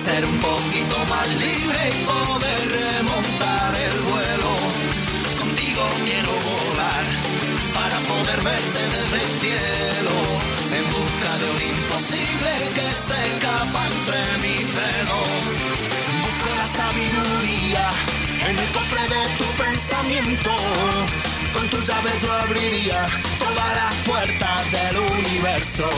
ser 0.07 0.25
un 0.25 0.39
poquito 0.39 0.97
más 1.13 1.29
libre 1.47 1.81
y 1.91 2.05
poder 2.15 2.61
remontar 2.79 3.71
el 3.87 3.97
vuelo. 4.11 4.53
Contigo 5.43 5.83
quiero 6.07 6.33
volar 6.51 7.05
para 7.79 7.99
poder 8.13 8.41
verte 8.51 8.83
desde 8.97 9.19
el 9.27 9.33
cielo, 9.43 10.17
en 10.79 10.85
busca 10.97 11.31
de 11.41 11.47
un 11.55 11.61
imposible 11.75 12.51
que 12.77 12.89
se 13.07 13.19
escapa 13.31 13.81
entre 13.93 14.21
mis 14.45 14.67
dedos. 14.81 15.31
Busco 16.25 16.51
la 16.61 16.69
sabiduría 16.81 17.85
en 18.49 18.55
el 18.59 18.69
cofre 18.77 19.05
de 19.15 19.23
tu 19.39 19.47
pensamiento. 19.63 21.32
Con 21.53 21.69
tu 21.69 21.77
llave 21.83 22.11
yo 22.21 22.33
abriría 22.33 23.07
todas 23.39 23.77
las 23.77 23.95
puertas 24.07 24.73
del 24.73 24.99
universo. 24.99 25.89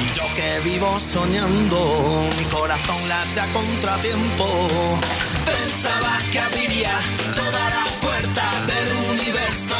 Y 0.00 0.16
yo 0.16 0.24
que 0.36 0.70
vivo 0.70 0.98
soñando, 0.98 2.28
mi 2.38 2.44
corazón 2.44 3.08
late 3.08 3.40
a 3.40 3.46
contratiempo. 3.52 4.68
Pensabas 5.44 6.22
que 6.32 6.38
abriría 6.38 6.92
todas 7.34 7.74
las 7.76 7.88
puertas 8.04 8.66
del 8.66 8.92
universo. 9.10 9.74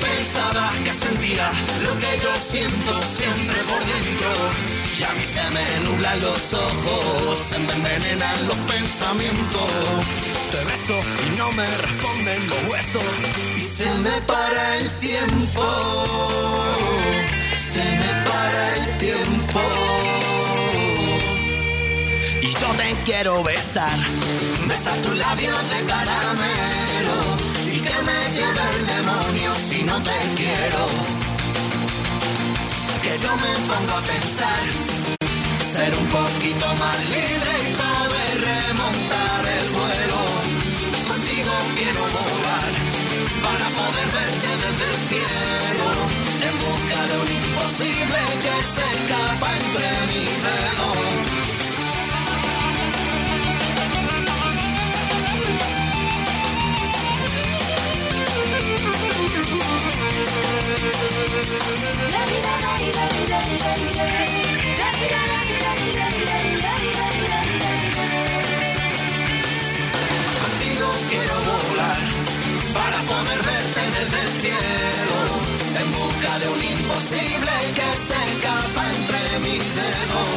Pensabas 0.00 0.74
que 0.84 0.92
sentía 0.92 1.48
lo 1.82 1.98
que 1.98 2.18
yo 2.22 2.36
siento 2.36 3.02
siempre 3.02 3.58
por 3.64 3.80
dentro. 3.92 4.30
Y 4.98 5.02
a 5.02 5.12
mí 5.12 5.22
se 5.22 5.50
me 5.50 5.80
nublan 5.84 6.20
los 6.20 6.54
ojos, 6.54 7.38
se 7.38 7.58
me 7.58 7.72
envenenan 7.72 8.48
los 8.48 8.56
pensamientos. 8.58 10.35
Y 10.88 11.36
no 11.36 11.50
me 11.52 11.66
responden 11.66 12.48
los 12.48 12.70
huesos. 12.70 13.02
Y 13.56 13.60
se 13.60 13.92
me 13.98 14.20
para 14.22 14.76
el 14.76 14.90
tiempo. 14.98 15.64
Se 17.58 17.82
me 17.82 18.12
para 18.24 18.76
el 18.76 18.98
tiempo. 18.98 19.60
Y 22.40 22.52
yo 22.52 22.68
te 22.76 22.96
quiero 23.04 23.42
besar. 23.42 23.98
Besar 24.68 24.96
tus 25.02 25.16
labios 25.16 25.58
de 25.70 25.86
caramelo. 25.86 27.18
Y 27.66 27.80
que 27.80 28.02
me 28.08 28.20
lleve 28.36 28.64
el 28.78 28.86
demonio 28.86 29.54
si 29.68 29.82
no 29.82 30.00
te 30.02 30.18
quiero. 30.36 30.86
Que 33.02 33.18
yo 33.22 33.36
me 33.36 33.52
pongo 33.68 33.92
a 33.92 34.02
pensar. 34.02 34.62
Ser 35.74 35.94
un 35.96 36.06
poquito 36.06 36.66
más 36.76 36.98
libre 37.06 37.52
y 37.68 37.74
poder 37.74 38.40
remontar 38.40 39.46
el 39.58 39.68
vuelo. 39.70 40.45
Quiero 41.76 42.02
volar 42.02 42.72
para 43.42 43.66
poder 43.78 44.08
verte 44.16 44.50
desde 44.62 44.84
el 44.90 44.96
cielo. 45.08 45.88
En 46.48 46.54
busca 46.64 46.98
de 47.08 47.14
un 47.22 47.28
imposible 47.44 48.18
que 48.42 48.54
se 48.74 48.84
escapa 48.96 49.48
entre 49.56 49.88
mis 50.12 50.34
dedos. 50.44 51.46
Quiero 71.08 71.34
volar 71.50 72.00
para 72.72 72.98
poder 73.10 73.40
verte 73.42 73.82
desde 73.96 74.18
el 74.22 74.30
cielo. 74.42 75.18
En 75.80 75.88
busca 75.92 76.38
de 76.38 76.48
un 76.48 76.62
imposible 76.62 77.52
que 77.76 77.88
se 78.06 78.18
escapa 78.30 78.82
entre 78.96 79.20
mis 79.44 79.64
dedos. 79.80 80.30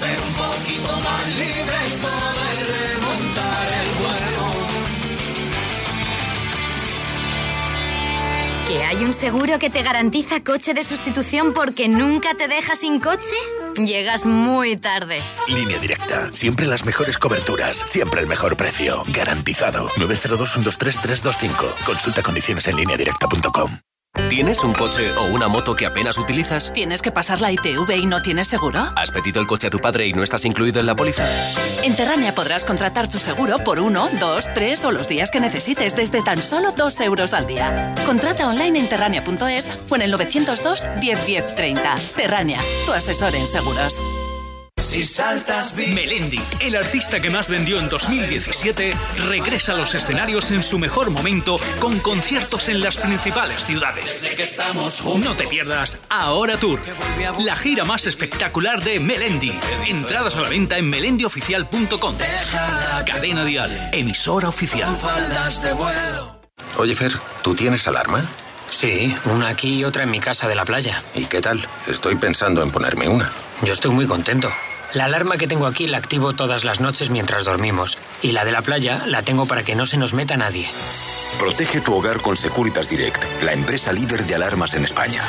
Ser 0.00 0.18
un 0.26 0.32
poquito 0.44 0.90
más 1.06 1.24
libre 1.42 1.78
y 1.86 1.96
poder 2.06 2.58
remontar 2.76 3.66
el 3.80 3.90
vuelo. 4.02 4.46
¿Que 8.68 8.84
hay 8.84 9.04
un 9.04 9.14
seguro 9.14 9.58
que 9.58 9.70
te 9.70 9.82
garantiza 9.82 10.40
coche 10.40 10.74
de 10.74 10.82
sustitución 10.82 11.54
porque 11.54 11.88
nunca 11.88 12.34
te 12.34 12.48
deja 12.48 12.76
sin 12.76 13.00
coche? 13.00 13.36
Llegas 13.78 14.26
muy 14.26 14.76
tarde. 14.76 15.22
Línea 15.46 15.78
directa. 15.78 16.30
Siempre 16.32 16.66
las 16.66 16.84
mejores 16.84 17.16
coberturas. 17.16 17.76
Siempre 17.76 18.20
el 18.20 18.26
mejor 18.26 18.56
precio. 18.56 19.02
Garantizado. 19.08 19.88
902 19.98 20.52
123 20.52 21.00
325. 21.00 21.74
Consulta 21.86 22.22
condiciones 22.22 22.66
en 22.66 22.76
lineadirecta.com. 22.76 23.87
¿Tienes 24.28 24.62
un 24.64 24.72
coche 24.72 25.12
o 25.12 25.24
una 25.26 25.48
moto 25.48 25.76
que 25.76 25.86
apenas 25.86 26.18
utilizas? 26.18 26.72
¿Tienes 26.72 27.02
que 27.02 27.12
pasar 27.12 27.40
la 27.40 27.52
ITV 27.52 27.90
y 27.96 28.06
no 28.06 28.20
tienes 28.20 28.48
seguro? 28.48 28.80
¿Has 28.96 29.10
pedido 29.10 29.40
el 29.40 29.46
coche 29.46 29.68
a 29.68 29.70
tu 29.70 29.78
padre 29.78 30.06
y 30.06 30.12
no 30.12 30.22
estás 30.22 30.44
incluido 30.44 30.80
en 30.80 30.86
la 30.86 30.96
póliza? 30.96 31.24
En 31.82 31.94
Terrania 31.94 32.34
podrás 32.34 32.64
contratar 32.64 33.08
tu 33.08 33.18
seguro 33.18 33.58
por 33.58 33.78
uno, 33.78 34.08
dos, 34.20 34.52
tres 34.54 34.84
o 34.84 34.90
los 34.90 35.08
días 35.08 35.30
que 35.30 35.40
necesites 35.40 35.94
desde 35.94 36.22
tan 36.22 36.42
solo 36.42 36.72
dos 36.72 37.00
euros 37.00 37.32
al 37.32 37.46
día. 37.46 37.94
Contrata 38.04 38.48
online 38.48 38.78
en 38.80 38.88
terrania.es 38.88 39.70
o 39.88 39.96
en 39.96 40.02
el 40.02 40.10
902 40.10 40.88
10 41.00 41.26
10 41.26 41.54
30. 41.54 41.94
Terrania, 42.16 42.58
tu 42.86 42.92
asesor 42.92 43.34
en 43.34 43.46
seguros. 43.46 44.02
Si 44.80 45.04
saltas 45.06 45.74
Melendi, 45.74 46.40
el 46.60 46.76
artista 46.76 47.20
que 47.20 47.30
más 47.30 47.48
vendió 47.48 47.78
en 47.78 47.88
2017, 47.88 48.94
regresa 49.26 49.72
a 49.72 49.76
los 49.76 49.94
escenarios 49.94 50.50
en 50.50 50.62
su 50.62 50.78
mejor 50.78 51.10
momento 51.10 51.58
con 51.78 51.98
conciertos 52.00 52.68
en 52.68 52.80
las 52.80 52.96
principales 52.96 53.64
ciudades. 53.64 54.26
No 55.22 55.34
te 55.34 55.46
pierdas 55.46 55.98
Ahora 56.08 56.56
Tour, 56.56 56.80
la 57.38 57.56
gira 57.56 57.84
más 57.84 58.06
espectacular 58.06 58.82
de 58.82 59.00
Melendi. 59.00 59.52
Entradas 59.86 60.36
a 60.36 60.40
la 60.40 60.48
venta 60.48 60.78
en 60.78 60.88
melendioficial.com. 60.88 62.16
Cadena 63.06 63.44
Dial, 63.44 63.90
emisora 63.92 64.48
oficial. 64.48 64.96
Oye, 66.76 66.94
Fer, 66.94 67.12
¿tú 67.42 67.54
tienes 67.54 67.86
alarma? 67.88 68.24
Sí, 68.70 69.14
una 69.24 69.48
aquí 69.48 69.80
y 69.80 69.84
otra 69.84 70.04
en 70.04 70.10
mi 70.10 70.20
casa 70.20 70.46
de 70.46 70.54
la 70.54 70.64
playa. 70.64 71.02
¿Y 71.14 71.24
qué 71.24 71.40
tal? 71.40 71.60
Estoy 71.86 72.14
pensando 72.14 72.62
en 72.62 72.70
ponerme 72.70 73.08
una. 73.08 73.30
Yo 73.62 73.72
estoy 73.72 73.90
muy 73.90 74.06
contento. 74.06 74.52
La 74.94 75.04
alarma 75.04 75.36
que 75.36 75.46
tengo 75.46 75.66
aquí 75.66 75.86
la 75.86 75.98
activo 75.98 76.32
todas 76.32 76.64
las 76.64 76.80
noches 76.80 77.10
mientras 77.10 77.44
dormimos. 77.44 77.98
Y 78.22 78.32
la 78.32 78.44
de 78.44 78.52
la 78.52 78.62
playa 78.62 79.02
la 79.06 79.22
tengo 79.22 79.46
para 79.46 79.62
que 79.62 79.74
no 79.74 79.86
se 79.86 79.98
nos 79.98 80.14
meta 80.14 80.36
nadie. 80.36 80.68
Protege 81.38 81.80
tu 81.80 81.94
hogar 81.94 82.22
con 82.22 82.36
Securitas 82.36 82.88
Direct, 82.88 83.24
la 83.42 83.52
empresa 83.52 83.92
líder 83.92 84.24
de 84.24 84.34
alarmas 84.34 84.74
en 84.74 84.84
España. 84.84 85.22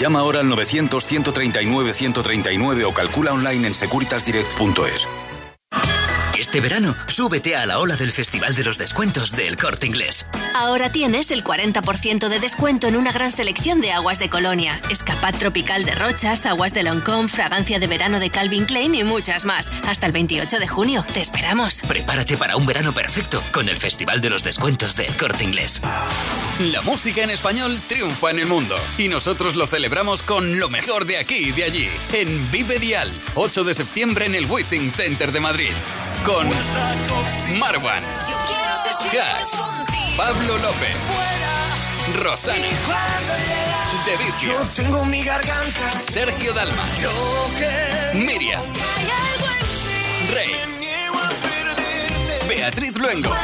Llama 0.00 0.20
ahora 0.20 0.40
al 0.40 0.46
900-139-139 0.46 2.86
o 2.86 2.92
calcula 2.92 3.32
online 3.32 3.68
en 3.68 3.74
securitasdirect.es. 3.74 5.08
Este 6.38 6.60
verano, 6.60 6.94
súbete 7.08 7.56
a 7.56 7.66
la 7.66 7.80
ola 7.80 7.96
del 7.96 8.12
Festival 8.12 8.54
de 8.54 8.62
los 8.62 8.78
Descuentos 8.78 9.32
del 9.32 9.58
Corte 9.58 9.88
Inglés. 9.88 10.24
Ahora 10.54 10.92
tienes 10.92 11.32
el 11.32 11.42
40% 11.42 12.28
de 12.28 12.38
descuento 12.38 12.86
en 12.86 12.94
una 12.94 13.10
gran 13.10 13.32
selección 13.32 13.80
de 13.80 13.90
aguas 13.90 14.20
de 14.20 14.30
Colonia, 14.30 14.80
escapad 14.88 15.34
tropical 15.34 15.84
de 15.84 15.96
Rochas, 15.96 16.46
aguas 16.46 16.72
de 16.74 16.84
Loncón, 16.84 17.28
fragancia 17.28 17.80
de 17.80 17.88
verano 17.88 18.20
de 18.20 18.30
Calvin 18.30 18.66
Klein 18.66 18.94
y 18.94 19.02
muchas 19.02 19.44
más. 19.44 19.72
Hasta 19.84 20.06
el 20.06 20.12
28 20.12 20.60
de 20.60 20.68
junio. 20.68 21.04
Te 21.12 21.20
esperamos. 21.20 21.82
Prepárate 21.88 22.36
para 22.36 22.56
un 22.56 22.66
verano 22.66 22.94
perfecto 22.94 23.42
con 23.50 23.68
el 23.68 23.76
Festival 23.76 24.20
de 24.20 24.30
los 24.30 24.44
Descuentos 24.44 24.94
del 24.94 25.16
Corte 25.16 25.42
Inglés. 25.42 25.82
La 26.60 26.82
música 26.82 27.24
en 27.24 27.30
español 27.30 27.80
triunfa 27.88 28.30
en 28.30 28.38
el 28.38 28.46
mundo 28.46 28.76
y 28.96 29.08
nosotros 29.08 29.56
lo 29.56 29.66
celebramos 29.66 30.22
con 30.22 30.60
lo 30.60 30.70
mejor 30.70 31.04
de 31.04 31.18
aquí 31.18 31.48
y 31.48 31.50
de 31.50 31.64
allí. 31.64 31.88
En 32.12 32.48
Vive 32.52 32.78
Dial, 32.78 33.10
8 33.34 33.64
de 33.64 33.74
septiembre 33.74 34.26
en 34.26 34.36
el 34.36 34.46
Withing 34.46 34.92
Center 34.92 35.32
de 35.32 35.40
Madrid 35.40 35.72
con 36.24 36.48
Marwan, 37.58 38.02
Cash, 39.12 39.50
Pablo 40.16 40.58
López, 40.58 40.96
Rosana, 42.16 42.56
De 44.06 44.16
Vicio. 44.24 44.54
Sergio 46.10 46.52
Dalma, 46.52 46.84
Miriam, 48.14 48.62
Rey, 50.30 50.52
Beatriz 52.48 52.96
Luengo, 52.96 53.34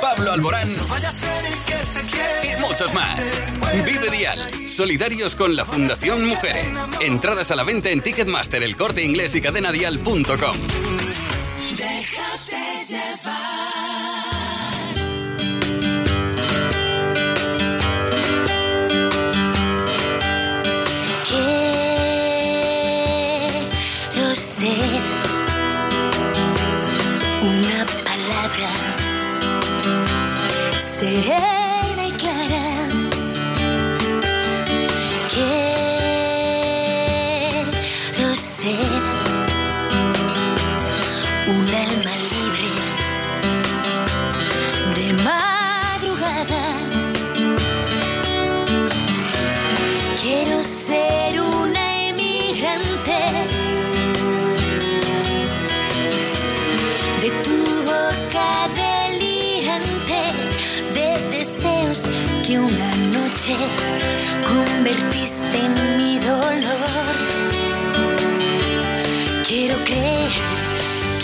Pablo 0.00 0.32
Alborán 0.32 0.68
y 2.42 2.60
muchos 2.60 2.92
más. 2.94 3.18
Vive 3.84 4.10
Dial, 4.10 4.50
solidarios 4.68 5.34
con 5.34 5.56
la 5.56 5.64
Fundación 5.64 6.26
Mujeres. 6.26 6.66
Entradas 7.00 7.50
a 7.50 7.56
la 7.56 7.64
venta 7.64 7.90
en 7.90 8.00
Ticketmaster, 8.00 8.62
el 8.62 8.76
corte 8.76 9.02
inglés 9.02 9.34
y 9.34 9.40
cadenadial.com. 9.40 11.05
Déjate 11.86 12.64
llevar. 12.88 13.76
Quiero 24.12 24.34
ser 24.34 25.02
una 27.42 27.80
palabra 28.04 28.70
serena 30.80 31.55
convertiste 64.86 65.58
en 65.58 65.96
mi 65.96 66.18
dolor. 66.18 67.14
Quiero 69.46 69.76
creer 69.84 70.32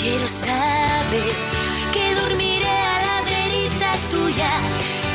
Quiero 0.00 0.26
saber 0.26 1.32
que 1.92 2.14
dormiré 2.14 2.66
a 2.66 3.02
la 3.06 3.22
verita 3.30 3.90
tuya. 4.10 4.50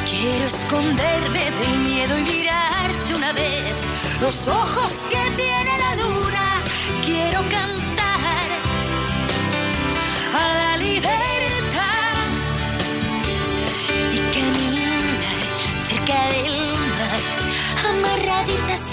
Quiero 0.10 0.46
esconderme 0.46 1.44
del 1.60 1.80
miedo 1.80 2.18
y 2.18 2.24
mirar 2.24 3.08
de 3.10 3.16
una 3.16 3.34
vez 3.34 3.74
los 4.22 4.48
ojos 4.48 4.94
que 5.10 5.24
tiene 5.36 5.78
la 5.80 5.96
luna. 6.04 6.48
Quiero 7.06 7.40
cantar 7.50 8.48
a 10.42 10.54
la 10.54 10.78
libertad 10.78 11.27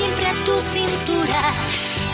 siempre 0.04 0.26
a 0.26 0.34
tu 0.44 0.54
cintura. 0.76 1.42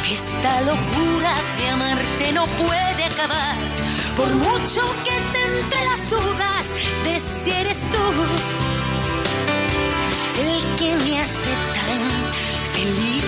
Que 0.04 0.14
esta 0.14 0.60
locura 0.62 1.34
de 1.58 1.68
amarte 1.68 2.32
no 2.32 2.46
puede 2.46 3.04
acabar. 3.04 3.56
Por 4.16 4.28
mucho 4.34 4.82
que 5.04 5.16
te 5.32 5.40
entre 5.58 5.84
las 5.84 6.10
dudas 6.10 6.74
de 7.04 7.20
si 7.20 7.50
eres 7.50 7.86
tú 7.92 8.04
el 10.40 10.76
que 10.76 10.96
me 11.04 11.20
hace 11.20 11.52
tan 11.76 12.00
feliz. 12.74 13.19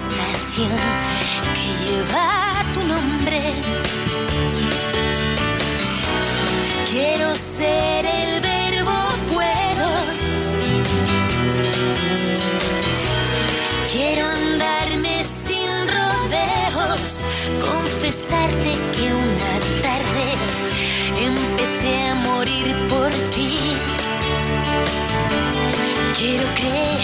Estación 0.00 0.78
que 1.54 1.68
lleva 1.84 2.64
tu 2.74 2.82
nombre. 2.84 3.40
Quiero 6.90 7.36
ser 7.36 8.06
el 8.06 8.40
verbo 8.40 8.96
puedo. 9.32 9.88
Quiero 13.92 14.26
andarme 14.26 15.24
sin 15.24 15.70
rodeos, 15.96 17.28
confesarte 17.68 18.72
que 18.94 19.06
una 19.26 19.52
tarde 19.86 20.26
empecé 21.30 22.08
a 22.08 22.14
morir 22.14 22.68
por 22.88 23.10
ti. 23.34 23.58
Quiero 26.18 26.44
creer, 26.54 27.00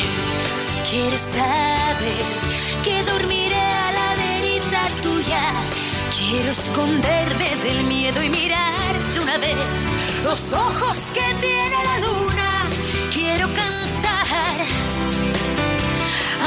quiero 0.90 1.18
saber 1.18 2.55
que 2.86 3.02
dormiré 3.02 3.66
a 3.86 3.90
la 3.98 4.08
verita 4.14 4.80
tuya. 5.02 5.44
Quiero 6.16 6.50
esconderme 6.52 7.48
del 7.64 7.80
miedo 7.84 8.22
y 8.22 8.28
mirarte 8.30 9.20
una 9.20 9.38
vez 9.38 9.66
los 10.22 10.52
ojos 10.52 10.96
que 11.16 11.26
tiene 11.46 11.78
la 11.90 11.96
luna. 12.06 12.48
Quiero 13.12 13.46
cantar 13.62 14.56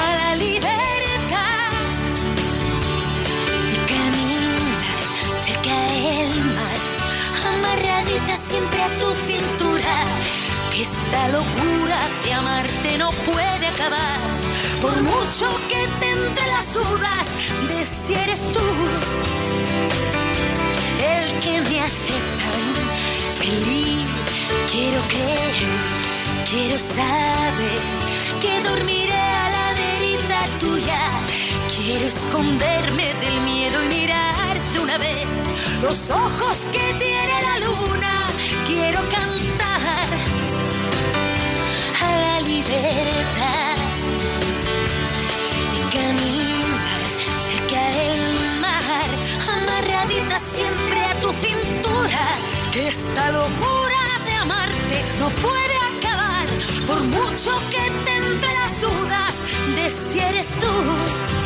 a 0.04 0.08
la 0.20 0.36
libertad 0.46 1.72
y 3.74 3.76
caminar 3.92 4.80
cerca 5.46 5.78
del 5.94 6.46
mar, 6.58 6.80
amarradita 7.54 8.38
siempre 8.38 8.82
a 8.82 8.90
tu 9.02 9.10
cintura. 9.28 9.96
Esta 10.88 11.22
locura 11.38 12.00
de 12.24 12.34
amarte 12.34 12.98
no 12.98 13.12
puede 13.28 13.68
acabar 13.68 14.20
por 14.82 15.02
mucho 15.02 15.48
que 15.68 15.88
te 16.00 16.12
entre 16.12 16.48
las 16.48 16.74
dudas 16.74 17.36
de 17.68 17.86
si 17.86 18.14
eres 18.14 18.48
tú 18.54 18.60
el 21.12 21.40
que 21.40 21.62
me 21.70 21.80
hace 21.82 22.16
tan 22.42 22.66
feliz. 23.42 24.06
Quiero 24.72 25.02
creer, 25.14 25.56
quiero 26.50 26.80
saber 26.80 27.80
que 28.42 28.70
dormiré 28.70 29.14
a 29.14 29.50
la 29.56 29.74
verita 29.74 30.40
tuya. 30.60 31.02
Quiero 31.76 32.08
esconderme 32.08 33.14
del 33.16 33.42
miedo 33.42 33.84
y 33.84 33.88
mirar 33.88 34.54
de 34.74 34.80
una 34.80 34.98
vez 34.98 35.28
los 35.82 36.10
ojos 36.12 36.70
que 36.72 36.94
tiene 37.04 37.36
la 37.42 37.60
luna. 37.68 38.14
Quiero 38.66 39.00
cantar 39.10 40.08
a 42.06 42.10
la 42.26 42.42
libertad 42.42 43.79
tu. 51.34 51.90
Que 52.72 52.88
esta 52.88 53.32
locura 53.32 54.02
de 54.26 54.34
amarte 54.34 55.04
no 55.20 55.30
puede 55.30 55.78
acabar 55.98 56.48
por 56.88 57.04
mucho 57.04 57.52
que 57.70 57.92
te 58.06 58.16
entre 58.18 58.54
las 58.54 58.82
dudas 58.82 59.44
de 59.76 59.92
si 59.92 60.20
eres 60.20 60.56
tú 60.60 61.39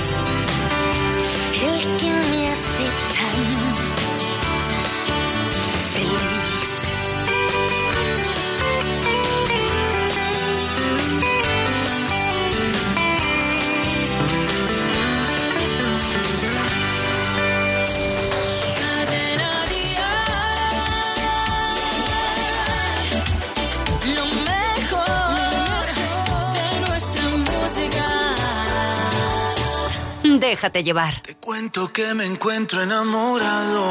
Déjate 30.44 30.84
llevar. 30.84 31.22
Te 31.22 31.36
cuento 31.36 31.94
que 31.94 32.14
me 32.16 32.26
encuentro 32.26 32.82
enamorado 32.82 33.86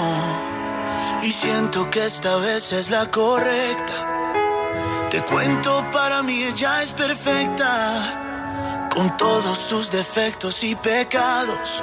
y 1.23 1.33
siento 1.33 1.89
que 1.89 2.05
esta 2.05 2.37
vez 2.37 2.73
es 2.73 2.91
la 2.91 3.11
correcta. 3.11 5.09
Te 5.11 5.23
cuento, 5.23 5.83
para 5.91 6.23
mí 6.23 6.43
ella 6.43 6.83
es 6.83 6.91
perfecta, 6.91 8.91
con 8.95 9.17
todos 9.17 9.59
sus 9.61 9.91
defectos 9.91 10.63
y 10.63 10.75
pecados. 10.75 11.83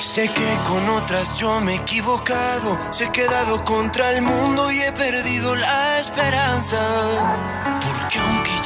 Sé 0.00 0.28
que 0.28 0.58
con 0.66 0.88
otras 0.88 1.38
yo 1.38 1.60
me 1.60 1.74
he 1.74 1.76
equivocado, 1.76 2.76
se 2.90 3.04
he 3.04 3.12
quedado 3.12 3.64
contra 3.64 4.10
el 4.10 4.22
mundo 4.22 4.72
y 4.72 4.80
he 4.80 4.90
perdido 4.90 5.54
la 5.54 6.00
esperanza. 6.00 7.77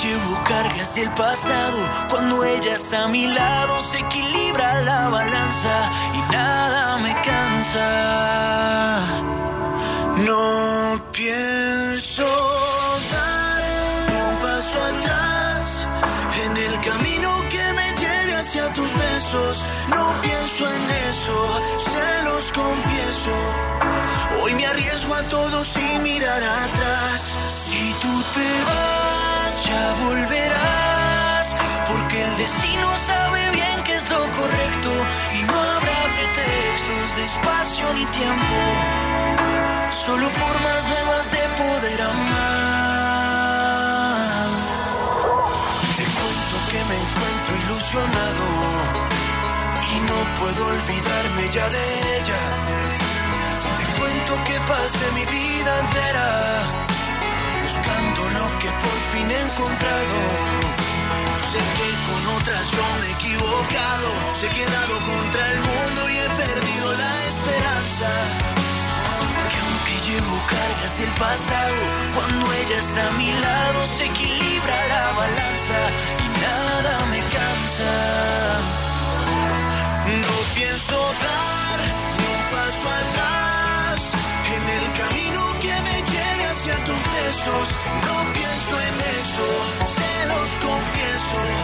Llevo 0.02 0.42
cargas 0.42 0.96
del 0.96 1.10
pasado, 1.14 1.88
cuando 2.10 2.42
ella 2.42 2.74
está 2.74 3.04
a 3.04 3.08
mi 3.08 3.28
lado 3.28 3.80
se 3.84 3.98
equilibra 3.98 4.82
la 4.82 5.08
balanza 5.08 5.90
y 6.12 6.18
nada 6.32 6.98
me 6.98 7.14
cansa. 7.20 9.00
No 10.26 11.00
pienso 11.12 12.26
dar 13.12 13.62
ni 14.10 14.16
un 14.20 14.36
paso 14.40 14.78
atrás 14.90 15.86
en 16.46 16.56
el 16.56 16.80
camino 16.80 17.28
que 17.48 17.72
me 17.72 17.94
lleve 17.94 18.34
hacia 18.34 18.72
tus 18.72 18.92
besos. 18.92 19.64
No 19.88 20.20
pienso 20.20 20.66
en 20.66 20.90
eso, 21.10 21.62
se 21.78 22.22
los 22.24 22.50
confieso. 22.50 23.34
Hoy 24.42 24.52
me 24.56 24.66
arriesgo 24.66 25.14
a 25.14 25.22
todo 25.28 25.64
sin 25.64 26.02
mirar 26.02 26.42
atrás. 26.42 27.38
Si 27.46 27.94
tú 28.00 28.22
te 28.34 28.64
vas, 28.64 29.21
ya 29.72 29.84
volverás. 30.04 31.46
Porque 31.88 32.16
el 32.26 32.36
destino 32.36 32.88
sabe 33.06 33.50
bien 33.50 33.76
que 33.84 33.94
es 33.94 34.10
lo 34.10 34.22
correcto. 34.38 34.90
Y 35.36 35.42
no 35.50 35.56
habrá 35.74 36.00
pretextos 36.16 37.06
de 37.16 37.22
espacio 37.32 37.84
ni 37.94 38.04
tiempo. 38.20 38.58
Solo 40.04 40.26
formas 40.42 40.80
nuevas 40.92 41.26
de 41.36 41.42
poder 41.62 42.00
amar. 42.12 42.42
Te 45.98 46.04
cuento 46.16 46.56
que 46.70 46.80
me 46.90 46.96
encuentro 47.04 47.52
ilusionado 47.64 48.46
y 49.92 49.94
no 50.08 50.18
puedo 50.38 50.60
olvidarme 50.74 51.42
ya 51.56 51.66
de 51.76 51.84
ella. 52.18 52.42
Te 53.78 53.84
cuento 53.98 54.32
que 54.46 54.56
pasé 54.72 55.06
mi 55.18 55.24
vida 55.36 55.72
entera 55.84 56.91
lo 58.38 58.58
que 58.58 58.68
por 58.68 58.98
fin 59.12 59.30
he 59.30 59.40
encontrado. 59.40 60.16
Sé 61.50 61.60
que 61.76 61.88
con 62.08 62.22
otras 62.36 62.64
yo 62.70 62.84
me 63.00 63.06
he 63.06 63.12
equivocado, 63.12 64.08
se 64.34 64.46
he 64.46 64.50
quedado 64.50 64.94
contra 65.10 65.42
el 65.52 65.60
mundo 65.60 66.00
y 66.10 66.16
he 66.18 66.28
perdido 66.42 66.92
la 67.02 67.12
esperanza. 67.32 68.08
Que 69.50 69.58
aunque 69.64 69.94
llevo 70.06 70.36
cargas 70.54 70.98
del 70.98 71.12
pasado, 71.26 71.82
cuando 72.14 72.52
ella 72.60 72.78
está 72.78 73.08
a 73.08 73.10
mi 73.12 73.30
lado 73.32 73.80
se 73.96 74.04
equilibra 74.06 74.76
la 74.88 75.12
balanza 75.12 75.78
y 76.24 76.26
nada 76.46 77.06
me 77.12 77.20
cansa. 77.36 77.92
No 80.26 80.38
pienso 80.54 80.96
dar 81.26 81.78
un 82.28 82.38
paso 82.52 82.88
atrás 83.00 83.31
tus 86.84 87.02
besos. 87.12 87.68
No 88.06 88.32
pienso 88.32 88.80
en 88.80 88.96
eso, 89.18 89.46
se 89.96 90.26
los 90.26 90.50
confieso. 90.66 91.61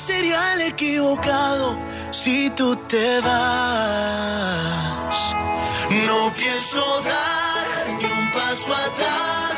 Sería 0.00 0.54
el 0.54 0.62
equivocado 0.62 1.76
si 2.10 2.50
tú 2.50 2.74
te 2.88 3.20
vas. 3.20 5.18
No 6.06 6.32
pienso 6.32 6.80
dar 7.02 7.66
ni 7.98 8.04
un 8.04 8.32
paso 8.32 8.74
atrás 8.74 9.49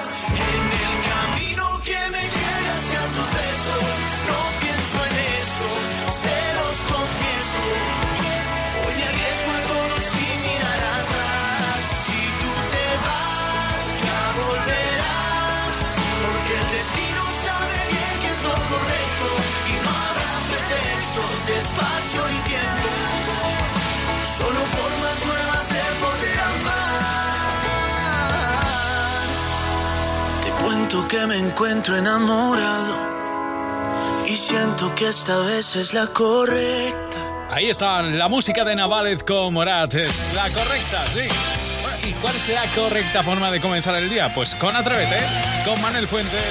Que 30.93 31.26
me 31.26 31.38
encuentro 31.38 31.97
enamorado. 31.97 32.97
Y 34.26 34.36
siento 34.36 34.95
que 34.95 35.09
esta 35.09 35.38
vez 35.38 35.74
es 35.74 35.95
la 35.95 36.07
correcta. 36.07 37.16
Ahí 37.51 37.70
está 37.70 38.03
la 38.03 38.28
música 38.28 38.62
de 38.62 38.76
Navalet 38.76 39.26
con 39.26 39.55
Morat. 39.55 39.95
Es 39.95 40.34
la 40.34 40.51
correcta, 40.51 41.03
sí. 41.14 42.09
¿Y 42.09 42.12
cuál 42.14 42.36
es 42.36 42.47
la 42.51 42.66
correcta 42.74 43.22
forma 43.22 43.51
de 43.51 43.61
comenzar 43.61 43.95
el 43.95 44.11
día? 44.11 44.34
Pues 44.34 44.55
con 44.55 44.76
Atrévete, 44.76 45.18
con 45.64 45.80
Manuel 45.80 46.07
Fuentes 46.07 46.45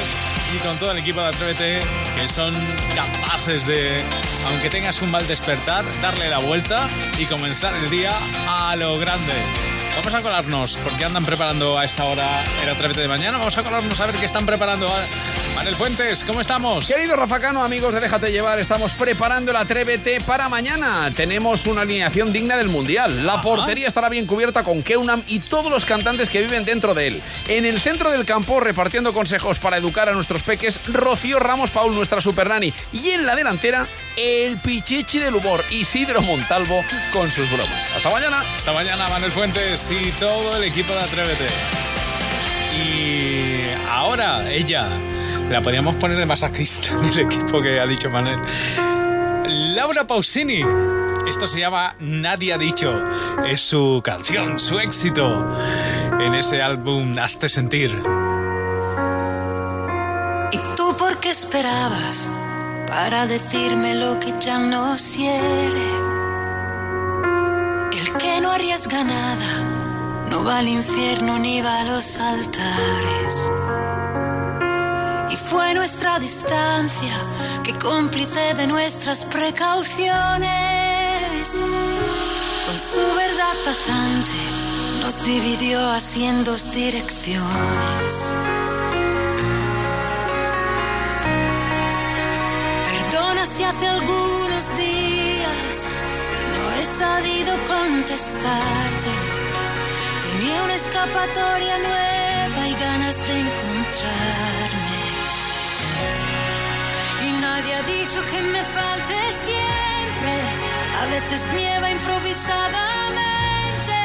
y 0.56 0.58
con 0.58 0.78
todo 0.80 0.92
el 0.92 0.98
equipo 0.98 1.22
de 1.22 1.28
Atrévete, 1.28 1.80
que 2.16 2.30
son 2.30 2.54
capaces 2.96 3.68
de, 3.68 4.04
aunque 4.48 4.72
tengas 4.72 5.04
un 5.04 5.12
mal 5.12 5.26
despertar, 5.28 5.86
darle 6.02 6.30
la 6.30 6.40
vuelta 6.40 6.88
y 7.20 7.26
comenzar 7.26 7.76
el 7.76 7.92
día 7.92 8.12
a 8.48 8.76
lo 8.76 8.98
grande. 8.98 9.71
Vamos 9.96 10.14
a 10.14 10.22
colarnos, 10.22 10.78
porque 10.78 11.06
andan 11.06 11.26
preparando 11.26 11.78
a 11.78 11.84
esta 11.84 12.06
hora 12.06 12.44
el 12.64 12.70
Atrévete 12.70 13.02
de 13.02 13.08
mañana. 13.08 13.38
Vamos 13.38 13.58
a 13.58 13.64
colarnos 13.64 14.00
a 14.00 14.06
ver 14.06 14.16
qué 14.16 14.26
están 14.26 14.46
preparando. 14.46 14.88
Manel 15.62 15.76
Fuentes, 15.76 16.24
¿cómo 16.24 16.42
estamos? 16.42 16.88
Querido 16.88 17.16
Rafa 17.16 17.40
Cano, 17.40 17.64
amigos 17.64 17.94
de 17.94 18.00
Déjate 18.00 18.32
Llevar, 18.32 18.60
estamos 18.60 18.94
preparando 18.94 19.52
el 19.52 19.58
Atrévete 19.58 20.20
para 20.22 20.50
mañana. 20.50 21.12
Tenemos 21.16 21.68
una 21.68 21.82
alineación 21.82 22.34
digna 22.34 22.58
del 22.58 22.68
Mundial. 22.68 23.28
La 23.28 23.44
portería 23.44 23.88
estará 23.88 24.10
bien 24.10 24.26
cubierta 24.26 24.64
con 24.64 24.82
Keunam 24.82 25.22
y 25.28 25.38
todos 25.40 25.70
los 25.72 25.86
cantantes 25.86 26.30
que 26.30 26.42
viven 26.42 26.66
dentro 26.66 26.96
de 26.96 27.06
él. 27.06 27.22
En 27.48 27.68
el 27.68 27.80
centro 27.80 28.10
del 28.10 28.26
campo, 28.26 28.60
repartiendo 28.60 29.14
consejos 29.14 29.60
para 29.60 29.78
educar 29.78 30.10
a 30.10 30.14
nuestros 30.14 30.42
peques, 30.42 30.88
Rocío 30.88 31.38
Ramos 31.38 31.70
Paul, 31.70 31.94
nuestra 31.94 32.22
super 32.22 32.50
nani. 32.50 32.74
Y 32.92 33.12
en 33.12 33.24
la 33.28 33.36
delantera, 33.36 33.86
el 34.16 34.58
pichichi 34.58 35.20
del 35.20 35.36
humor, 35.36 35.64
Isidro 35.70 36.24
Montalvo, 36.24 36.84
con 37.14 37.30
sus 37.30 37.52
bromas. 37.52 37.86
Hasta 37.96 38.10
mañana. 38.10 38.44
Hasta 38.56 38.74
mañana, 38.74 39.08
Manuel 39.10 39.32
Fuentes 39.32 39.92
y 39.92 40.12
todo 40.14 40.58
el 40.58 40.64
equipo 40.64 40.92
de 40.94 41.00
Atrévete. 41.02 41.48
Y 42.76 43.70
ahora 43.88 44.50
ella 44.50 44.90
la 45.52 45.62
podríamos 45.62 45.96
poner 45.98 46.18
de 46.18 46.26
masajista 46.26 46.94
en 46.94 47.06
el 47.14 47.20
equipo 47.20 47.62
que 47.62 47.80
ha 47.80 47.86
dicho 47.86 48.10
Manuel. 48.10 48.40
Laura 49.76 50.06
Pausini. 50.06 50.64
Esto 51.28 51.46
se 51.46 51.60
llama 51.60 51.96
Nadie 52.00 52.54
ha 52.54 52.58
dicho. 52.58 53.04
Es 53.46 53.62
su 53.62 54.02
canción, 54.04 54.60
su 54.60 54.80
éxito 54.80 55.56
en 56.20 56.34
ese 56.34 56.62
álbum 56.62 57.16
Hazte 57.18 57.50
sentir. 57.50 57.92
¿Y 60.52 60.58
tú 60.76 60.96
por 60.98 61.18
qué 61.20 61.32
esperabas 61.32 62.30
para 62.88 63.28
decirme 63.28 63.96
lo 63.96 64.20
que 64.20 64.34
ya 64.40 64.58
no 64.58 64.96
quiere? 65.16 65.92
El 68.00 68.18
que 68.18 68.42
no 68.42 68.52
arriesga 68.52 69.04
nada 69.04 70.28
no 70.30 70.44
va 70.44 70.60
al 70.60 70.68
infierno 70.68 71.38
ni 71.38 71.62
va 71.62 71.82
a 71.82 71.84
los 71.84 72.18
altares. 72.18 73.50
Y 75.32 75.38
fue 75.38 75.74
nuestra 75.74 76.20
distancia 76.20 77.16
que 77.64 77.74
cómplice 77.74 78.54
de 78.54 78.68
nuestras 78.68 79.26
precauciones. 79.26 81.58
Con 82.66 82.78
su 82.78 83.16
verdad 83.16 83.56
tajante 83.64 84.32
nos 85.00 85.24
dividió 85.24 85.80
así 85.92 86.26
en 86.26 86.44
dos 86.44 86.70
direcciones. 86.72 88.36
Perdona 92.90 93.46
si 93.46 93.64
hace 93.64 93.88
algunos 93.88 94.78
días 94.78 95.96
no 96.54 96.72
he 96.82 96.86
sabido 96.86 97.54
contestarte. 97.66 99.12
Tenía 100.30 100.62
una 100.64 100.76
escapatoria 100.76 101.78
nueva 101.78 102.68
y 102.68 102.74
ganas 102.74 103.18
de 103.28 103.40
encontrarme. 103.40 104.81
Nadie 107.54 107.74
ha 107.76 107.84
dicho 107.84 108.20
que 108.32 108.40
me 108.54 108.64
falte 108.64 109.18
siempre. 109.48 110.34
A 111.02 111.04
veces 111.14 111.40
nieva 111.54 111.88
improvisadamente. 111.92 113.98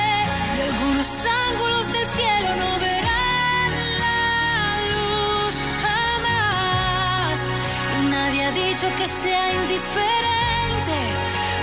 Y 0.56 0.58
algunos 0.68 1.08
ángulos 1.46 1.86
del 1.94 2.08
cielo 2.18 2.50
no 2.62 2.70
verán 2.80 3.70
la 4.02 4.20
luz 4.92 5.54
jamás. 5.84 7.38
Nadie 8.10 8.40
ha 8.46 8.50
dicho 8.50 8.86
que 8.98 9.06
sea 9.06 9.44
indiferente 9.62 10.98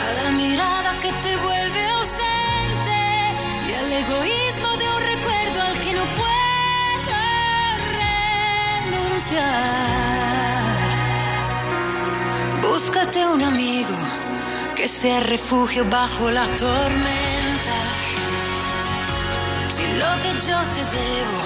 a 0.06 0.08
la 0.24 0.30
mirada 0.32 0.90
que 1.02 1.12
te 1.24 1.32
vuelve 1.48 1.82
ausente. 1.98 3.00
Y 3.68 3.70
al 3.82 3.90
egoísmo 4.04 4.70
de 4.82 4.86
un 4.96 5.02
recuerdo 5.14 5.58
al 5.68 5.76
que 5.84 5.92
no 6.00 6.06
puedo 6.22 7.18
renunciar. 8.86 10.43
Búscate 12.86 13.26
un 13.26 13.42
amigo 13.42 13.96
que 14.76 14.90
sea 14.90 15.22
refugio 15.22 15.86
bajo 15.90 16.30
la 16.30 16.46
tormenta. 16.58 17.78
Si 19.70 19.86
lo 20.02 20.12
que 20.22 20.32
yo 20.46 20.60
te 20.76 20.84
debo 21.00 21.42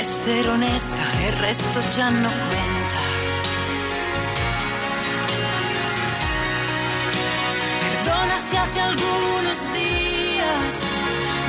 es 0.00 0.06
ser 0.06 0.48
honesta, 0.48 1.04
el 1.26 1.36
resto 1.36 1.78
ya 1.94 2.10
no 2.10 2.30
cuenta. 2.30 3.00
Perdona 7.84 8.38
si 8.38 8.56
hace 8.56 8.80
algunos 8.80 9.58
días 9.74 10.72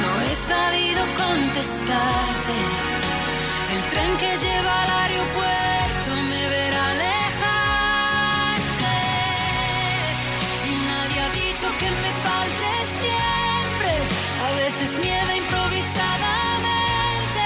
no 0.03 0.21
he 0.25 0.35
sabido 0.35 1.01
contestarte. 1.23 2.57
El 3.73 3.81
tren 3.89 4.17
que 4.17 4.37
lleva 4.45 4.83
al 4.83 4.89
aeropuerto 4.89 5.72
que 11.83 11.91
me 11.91 12.11
falte 12.25 12.69
siempre. 13.03 13.91
A 14.47 14.49
veces 14.61 14.89
nieva 15.03 15.33
improvisadamente. 15.43 17.45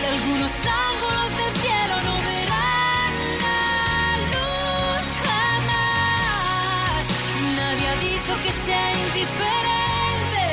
Y 0.00 0.02
algunos 0.14 0.52
ángulos 0.88 1.30
del 1.40 1.52
cielo 1.62 1.94
no 2.08 2.14
verán 2.30 3.12
la 3.44 3.64
luz 4.34 5.02
jamás. 5.26 7.02
Nadie 7.60 7.86
ha 7.92 7.96
dicho 8.10 8.32
que 8.44 8.52
sea 8.64 8.86
indiferente 9.06 10.44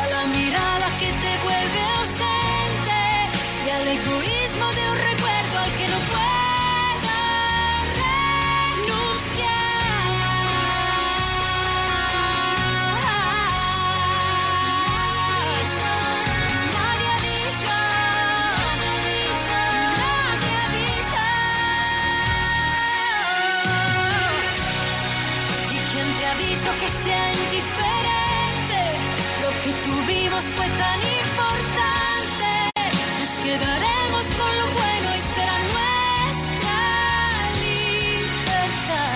a 0.00 0.02
la 0.14 0.22
mirada 0.36 0.86
que 1.00 1.10
te 1.22 1.32
vuelve 1.46 1.80
ausente. 1.96 2.98
Y 3.66 3.68
al 3.78 3.86
egoísmo 3.96 4.39
sea 27.76 28.00
indiferente? 28.00 28.82
Lo 29.42 29.50
que 29.62 29.72
tuvimos 29.88 30.44
fue 30.56 30.68
tan 30.82 30.98
importante. 31.20 32.50
Nos 33.20 33.32
quedaremos 33.44 34.24
con 34.38 34.52
lo 34.60 34.66
bueno 34.80 35.08
y 35.14 35.20
será 35.34 35.56
nuestra 35.76 36.78
libertad. 37.64 39.10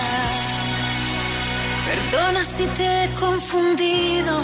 Perdona 1.89 2.41
si 2.45 2.65
te 2.67 2.85
he 3.03 3.07
confundido. 3.13 4.43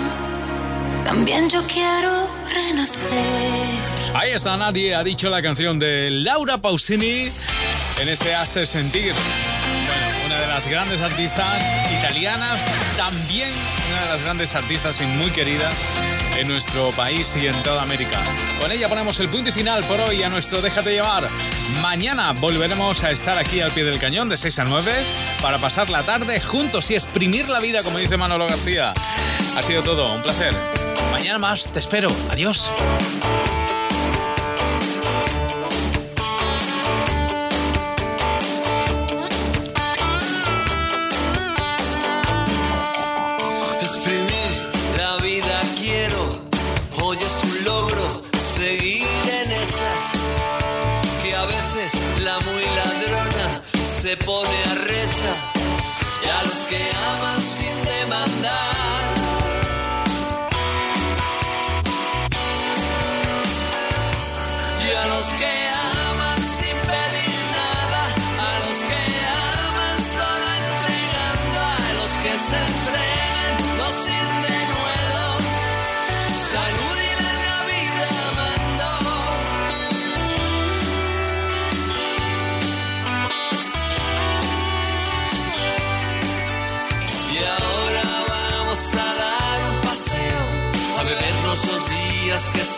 También 1.03 1.49
yo 1.49 1.61
quiero 1.67 2.27
renacer. 2.53 3.91
Ahí 4.13 4.31
está, 4.31 4.57
nadie 4.57 4.93
ha 4.95 5.03
dicho 5.03 5.29
la 5.29 5.41
canción 5.41 5.79
de 5.79 6.09
Laura 6.11 6.57
Pausini 6.57 7.31
en 7.99 8.09
ese 8.09 8.35
Aster 8.35 8.67
Sentir. 8.67 9.13
Bueno, 9.13 10.25
una 10.25 10.39
de 10.41 10.47
las 10.47 10.67
grandes 10.67 11.01
artistas 11.01 11.63
italianas, 12.01 12.65
también 12.97 13.51
una 13.91 14.01
de 14.01 14.09
las 14.09 14.21
grandes 14.23 14.55
artistas 14.55 14.99
y 15.01 15.05
muy 15.05 15.29
queridas 15.29 15.75
en 16.35 16.47
nuestro 16.47 16.89
país 16.91 17.35
y 17.39 17.45
en 17.45 17.61
toda 17.61 17.83
América. 17.83 18.19
Con 18.59 18.71
ella 18.71 18.89
ponemos 18.89 19.19
el 19.19 19.29
punto 19.29 19.51
y 19.51 19.53
final 19.53 19.83
por 19.83 20.01
hoy 20.01 20.23
a 20.23 20.29
nuestro 20.29 20.61
Déjate 20.61 20.93
llevar. 20.93 21.27
Mañana 21.79 22.33
volveremos 22.33 23.03
a 23.03 23.11
estar 23.11 23.37
aquí 23.37 23.61
al 23.61 23.69
pie 23.71 23.83
del 23.83 23.99
cañón 23.99 24.29
de 24.29 24.37
6 24.37 24.59
a 24.59 24.63
9 24.63 24.91
para 25.43 25.59
pasar 25.59 25.91
la 25.91 26.01
tarde 26.01 26.39
juntos 26.39 26.89
y 26.89 26.95
exprimir 26.95 27.47
la 27.49 27.59
vida, 27.59 27.83
como 27.83 27.99
dice 27.99 28.17
Manolo 28.17 28.47
García. 28.47 28.93
Ha 29.55 29.61
sido 29.61 29.83
todo, 29.83 30.11
un 30.11 30.23
placer. 30.23 30.55
Mañana 31.11 31.37
más, 31.37 31.71
te 31.71 31.79
espero. 31.79 32.09
Adiós. 32.31 32.71
Se 54.11 54.17
pone 54.17 54.70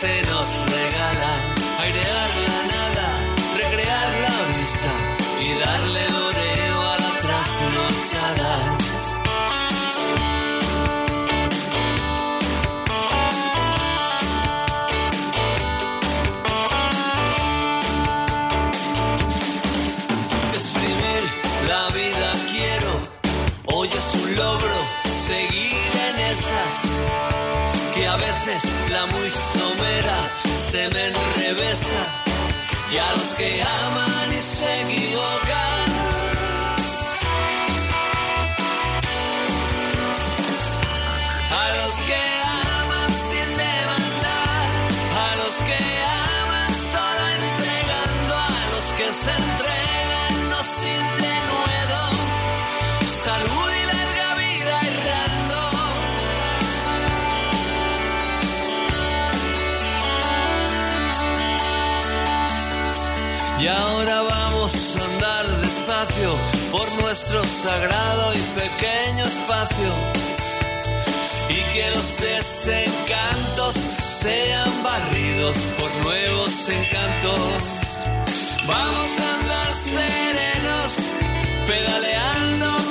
se 0.04 0.22
nos 0.24 0.73
se 30.74 30.88
me 30.88 31.06
enrevesa 31.06 32.00
y 32.92 32.96
a 32.96 33.12
los 33.12 33.34
que 33.38 33.62
aman 33.62 34.32
y 34.32 34.42
se 34.42 34.80
equivocan. 34.82 35.88
A 41.62 41.66
los 41.78 41.94
que 42.08 42.22
aman 42.80 43.10
sin 43.28 43.48
demandar, 43.64 44.66
a 45.26 45.36
los 45.42 45.54
que 45.68 45.80
aman 46.42 46.70
solo 46.92 47.22
entregando, 47.38 48.34
a 48.34 48.62
los 48.74 48.86
que 48.96 49.06
se 49.22 49.32
entregan 49.42 50.50
no 50.50 50.60
sin 50.80 51.23
por 66.70 67.02
nuestro 67.02 67.44
sagrado 67.44 68.32
y 68.34 68.38
pequeño 68.60 69.24
espacio. 69.24 69.92
Y 71.48 71.72
que 71.72 71.90
los 71.90 72.16
desencantos 72.18 73.74
sean 73.74 74.82
barridos 74.82 75.56
por 75.78 76.04
nuevos 76.04 76.68
encantos. 76.68 77.40
Vamos 78.66 79.10
a 79.18 79.40
andar 79.40 79.74
serenos, 79.74 80.96
pedaleando 81.66 82.83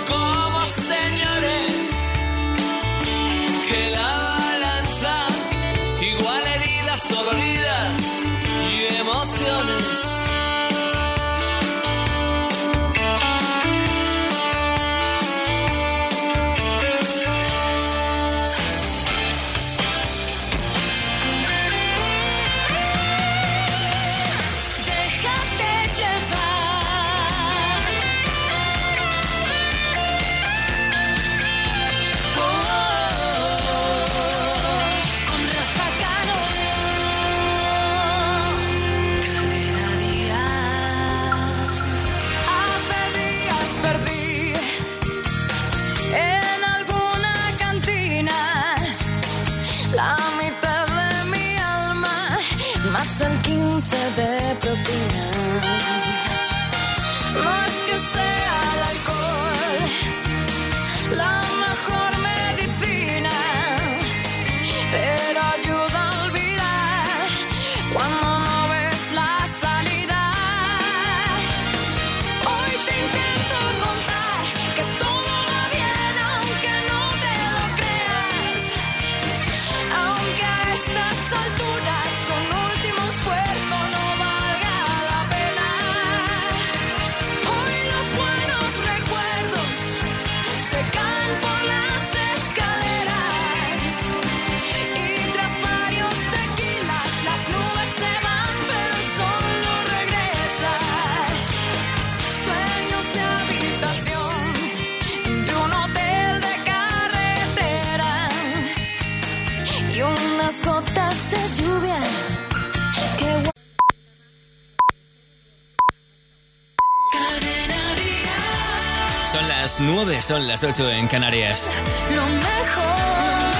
las 119.74 119.82
9, 119.82 120.22
son 120.22 120.48
las 120.48 120.64
8 120.64 120.88
en 120.92 121.08
Canarias. 121.08 121.68
Lo 122.14 122.26
mejor 122.26 123.54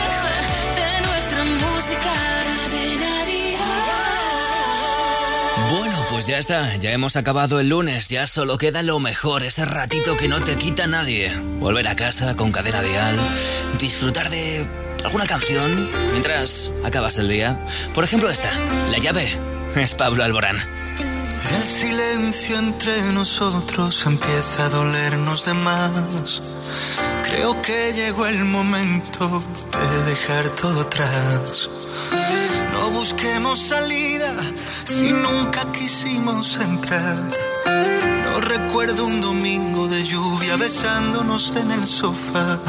de 0.76 1.08
nuestra 1.08 1.44
música. 1.44 2.14
Bueno, 5.72 5.98
pues 6.12 6.28
ya 6.28 6.38
está, 6.38 6.76
ya 6.76 6.92
hemos 6.92 7.16
acabado 7.16 7.60
el 7.60 7.70
lunes, 7.70 8.10
ya 8.10 8.28
solo 8.28 8.60
queda 8.60 8.84
lo 8.84 9.00
mejor, 9.00 9.42
ese 9.44 9.66
ratito 9.66 10.16
que 10.16 10.28
no 10.28 10.40
te 10.40 10.56
quita 10.56 10.86
nadie. 10.86 11.32
Volver 11.58 11.88
a 11.88 11.96
casa 11.96 12.36
con 12.36 12.52
cadena 12.52 12.84
dial, 12.84 13.18
disfrutar 13.80 14.30
de 14.30 14.68
alguna 15.04 15.26
canción 15.26 15.90
mientras 16.12 16.72
acabas 16.84 17.18
el 17.18 17.28
día. 17.28 17.60
Por 17.96 18.04
ejemplo 18.04 18.30
esta, 18.30 18.52
La 18.92 19.00
llave, 19.00 19.28
es 19.76 19.96
Pablo 19.96 20.24
Alborán. 20.24 20.58
El 21.56 21.64
silencio 21.64 22.58
entre 22.58 23.12
nosotros 23.12 24.06
empieza 24.06 24.66
a 24.66 24.70
dolernos 24.70 25.46
de 25.46 25.54
más. 25.54 26.42
Creo 27.24 27.62
que 27.62 27.94
llegó 27.94 28.26
el 28.26 28.44
momento 28.46 29.44
de 29.72 30.04
dejar 30.12 30.50
todo 30.50 30.82
atrás. 30.82 31.70
No 32.72 32.90
busquemos 32.92 33.60
salida 33.60 34.34
si 34.86 35.12
nunca 35.12 35.72
quisimos 35.72 36.58
entrar. 36.58 37.18
No 37.66 38.42
recuerdo 38.42 39.06
un 39.06 39.22
domingo 39.22 39.88
de 39.88 40.04
lluvia 40.06 40.58
besándonos 40.58 41.54
en 41.56 41.72
el 41.72 41.86
sofá. 41.88 42.60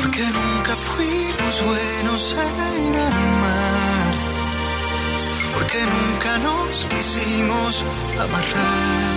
Porque 0.00 0.22
nunca 0.22 0.76
fuimos 0.76 1.54
buenos 1.64 2.32
en 2.32 2.96
amar. 2.96 3.45
Porque 5.56 5.80
nunca 5.80 6.38
nos 6.38 6.84
quisimos 6.84 7.82
amarrar. 8.20 9.16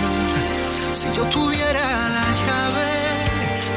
Si 0.94 1.06
yo 1.12 1.24
tuviera 1.24 1.84
la 2.16 2.26
llave 2.40 2.90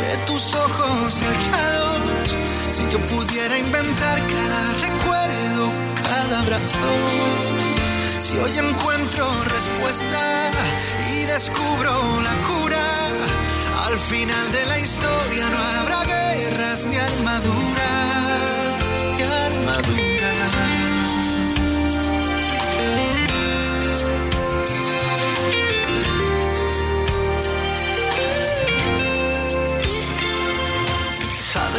de 0.07 0.17
tus 0.25 0.55
ojos 0.55 1.13
cerrados, 1.13 2.37
si 2.71 2.83
yo 2.89 2.99
pudiera 3.07 3.57
inventar 3.57 4.17
cada 4.27 4.73
recuerdo, 4.87 5.71
cada 6.09 6.39
abrazo. 6.39 6.91
Si 8.19 8.37
hoy 8.37 8.57
encuentro 8.57 9.27
respuesta 9.43 10.51
y 11.11 11.25
descubro 11.25 11.93
la 12.21 12.35
cura, 12.47 12.87
al 13.87 13.99
final 13.99 14.51
de 14.53 14.65
la 14.67 14.79
historia 14.79 15.49
no 15.49 15.57
habrá 15.57 16.03
guerras 16.05 16.85
ni 16.85 16.97
armaduras, 16.97 17.53
ni 19.17 19.21
armaduras. 19.21 20.82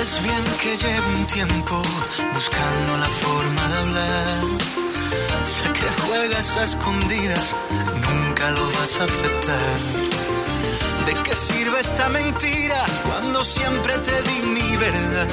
Sabes 0.04 0.22
bien 0.22 0.44
que 0.60 0.76
llevo 0.76 1.08
un 1.18 1.26
tiempo 1.26 1.82
buscando 2.34 2.98
la 2.98 3.08
forma 3.08 3.68
de 3.68 3.76
hablar, 3.78 4.40
Sé 5.44 5.72
que 5.72 6.02
juegas 6.02 6.56
a 6.58 6.64
escondidas, 6.64 7.56
nunca 7.70 8.50
lo 8.50 8.66
vas 8.72 8.98
a 9.00 9.04
aceptar. 9.04 9.78
¿De 11.06 11.14
qué 11.22 11.34
sirve 11.34 11.80
esta 11.80 12.10
mentira 12.10 12.84
cuando 13.06 13.42
siempre 13.44 13.96
te 13.96 14.22
di 14.28 14.46
mi 14.46 14.76
verdad? 14.76 15.28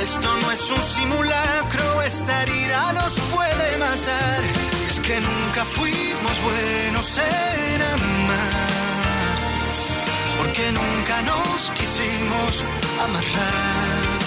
Esto 0.00 0.36
no 0.40 0.50
es 0.50 0.70
un 0.70 0.82
simulacro, 0.82 2.02
esta 2.02 2.42
herida 2.44 2.92
nos 2.94 3.12
puede 3.34 3.76
matar. 3.76 4.40
Es 4.88 5.00
que 5.00 5.20
nunca 5.20 5.64
fuimos 5.66 6.34
buenos 6.44 7.18
en 7.18 7.82
amar, 7.82 8.83
porque 10.54 10.70
nunca 10.70 11.22
nos 11.22 11.70
quisimos 11.72 12.62
amarrar. 13.02 14.18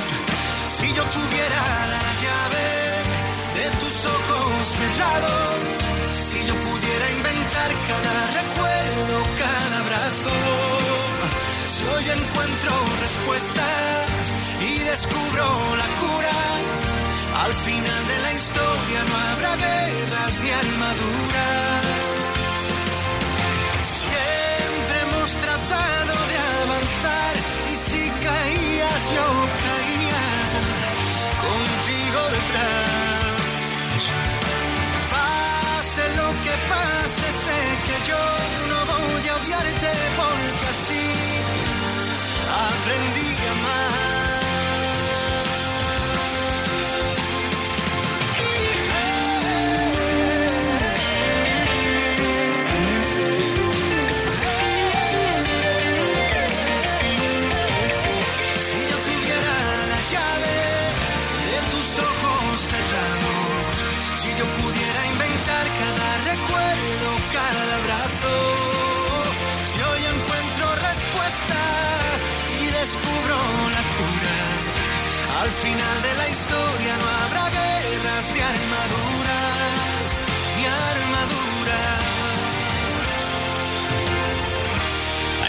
Si 0.68 0.88
yo 0.94 1.04
tuviera 1.06 1.62
la 1.96 2.08
llave 2.24 2.68
de 3.58 3.68
tus 3.80 3.96
ojos 4.06 4.68
cerrados, 4.80 5.56
si 6.24 6.40
yo 6.46 6.54
pudiera 6.68 7.12
inventar 7.18 7.70
cada 7.92 8.16
recuerdo, 8.40 9.16
cada 9.40 9.76
abrazo, 9.86 10.36
si 11.74 11.84
hoy 11.96 12.06
encuentro 12.20 12.72
respuestas 13.06 14.32
y 14.70 14.80
descubro 14.80 15.46
la 15.82 15.88
cura, 16.02 16.38
al 17.46 17.54
final 17.54 18.02
de 18.12 18.18
la 18.26 18.34
historia 18.34 19.00
no 19.10 19.16
habrá 19.30 19.56
guerras 19.56 20.42
ni 20.42 20.50
armaduras. 20.50 21.87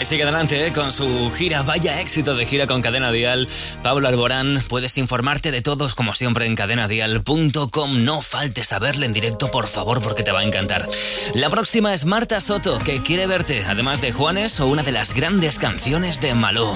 Sigue 0.08 0.22
adelante 0.22 0.66
¿eh? 0.66 0.72
con 0.72 0.90
su 0.90 1.30
gira, 1.36 1.60
vaya 1.60 2.00
éxito 2.00 2.34
de 2.34 2.46
gira 2.46 2.66
con 2.66 2.80
Cadena 2.80 3.12
Dial. 3.12 3.46
Pablo 3.82 4.08
Alborán, 4.08 4.64
puedes 4.66 4.96
informarte 4.96 5.50
de 5.50 5.60
todos 5.60 5.94
como 5.94 6.14
siempre 6.14 6.46
en 6.46 6.56
cadenadial.com. 6.56 8.04
No 8.04 8.22
faltes 8.22 8.72
a 8.72 8.78
verle 8.78 9.04
en 9.04 9.12
directo, 9.12 9.50
por 9.50 9.66
favor, 9.66 10.00
porque 10.00 10.22
te 10.22 10.32
va 10.32 10.40
a 10.40 10.44
encantar. 10.44 10.88
La 11.34 11.50
próxima 11.50 11.92
es 11.92 12.06
Marta 12.06 12.40
Soto, 12.40 12.78
que 12.78 13.02
quiere 13.02 13.26
verte, 13.26 13.66
además 13.66 14.00
de 14.00 14.12
Juanes 14.12 14.60
o 14.60 14.66
una 14.66 14.82
de 14.82 14.92
las 14.92 15.12
grandes 15.12 15.58
canciones 15.58 16.22
de 16.22 16.32
Malú. 16.32 16.74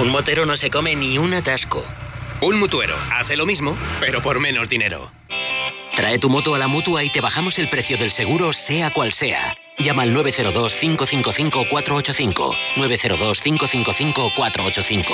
Un 0.00 0.10
motero 0.10 0.44
no 0.44 0.56
se 0.56 0.68
come 0.68 0.96
ni 0.96 1.16
un 1.16 1.32
atasco. 1.32 1.84
Un 2.40 2.58
mutuero 2.58 2.96
hace 3.12 3.36
lo 3.36 3.46
mismo, 3.46 3.76
pero 4.00 4.20
por 4.20 4.40
menos 4.40 4.68
dinero. 4.68 5.12
Trae 5.94 6.18
tu 6.18 6.28
moto 6.28 6.56
a 6.56 6.58
la 6.58 6.66
mutua 6.66 7.04
y 7.04 7.10
te 7.10 7.20
bajamos 7.20 7.60
el 7.60 7.70
precio 7.70 7.96
del 7.96 8.10
seguro, 8.10 8.52
sea 8.52 8.92
cual 8.92 9.12
sea. 9.12 9.56
Llama 9.78 10.02
al 10.04 10.14
902-555-485. 10.14 12.52
902-555-485. 12.76 15.04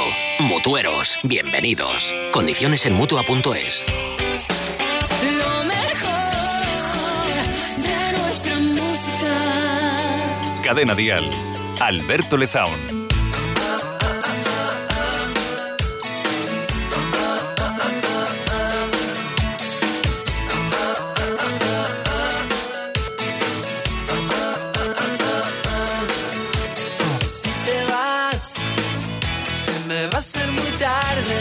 Mutueros, 0.40 1.18
bienvenidos. 1.22 2.14
Condiciones 2.32 2.84
en 2.86 2.92
mutua.es. 2.94 3.86
Lo 5.38 5.64
mejor 5.64 6.30
de 7.82 8.12
nuestra 8.18 8.58
música. 8.61 9.32
Cadena 10.62 10.94
Dial. 10.94 11.30
Alberto 11.80 12.36
Lezaun. 12.36 12.99
ser 30.22 30.46
muy 30.52 30.70
tarde. 30.72 31.38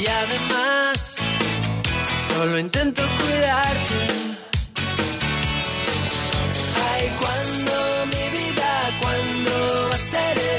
Y 0.00 0.06
además, 0.06 1.16
solo 2.28 2.58
intento 2.58 3.02
cuidarte. 3.18 4.00
Ay, 6.92 7.12
cuando 7.18 8.06
mi 8.12 8.38
vida, 8.38 8.70
cuando 9.00 9.88
va 9.90 9.94
a 9.94 9.98
ser 9.98 10.55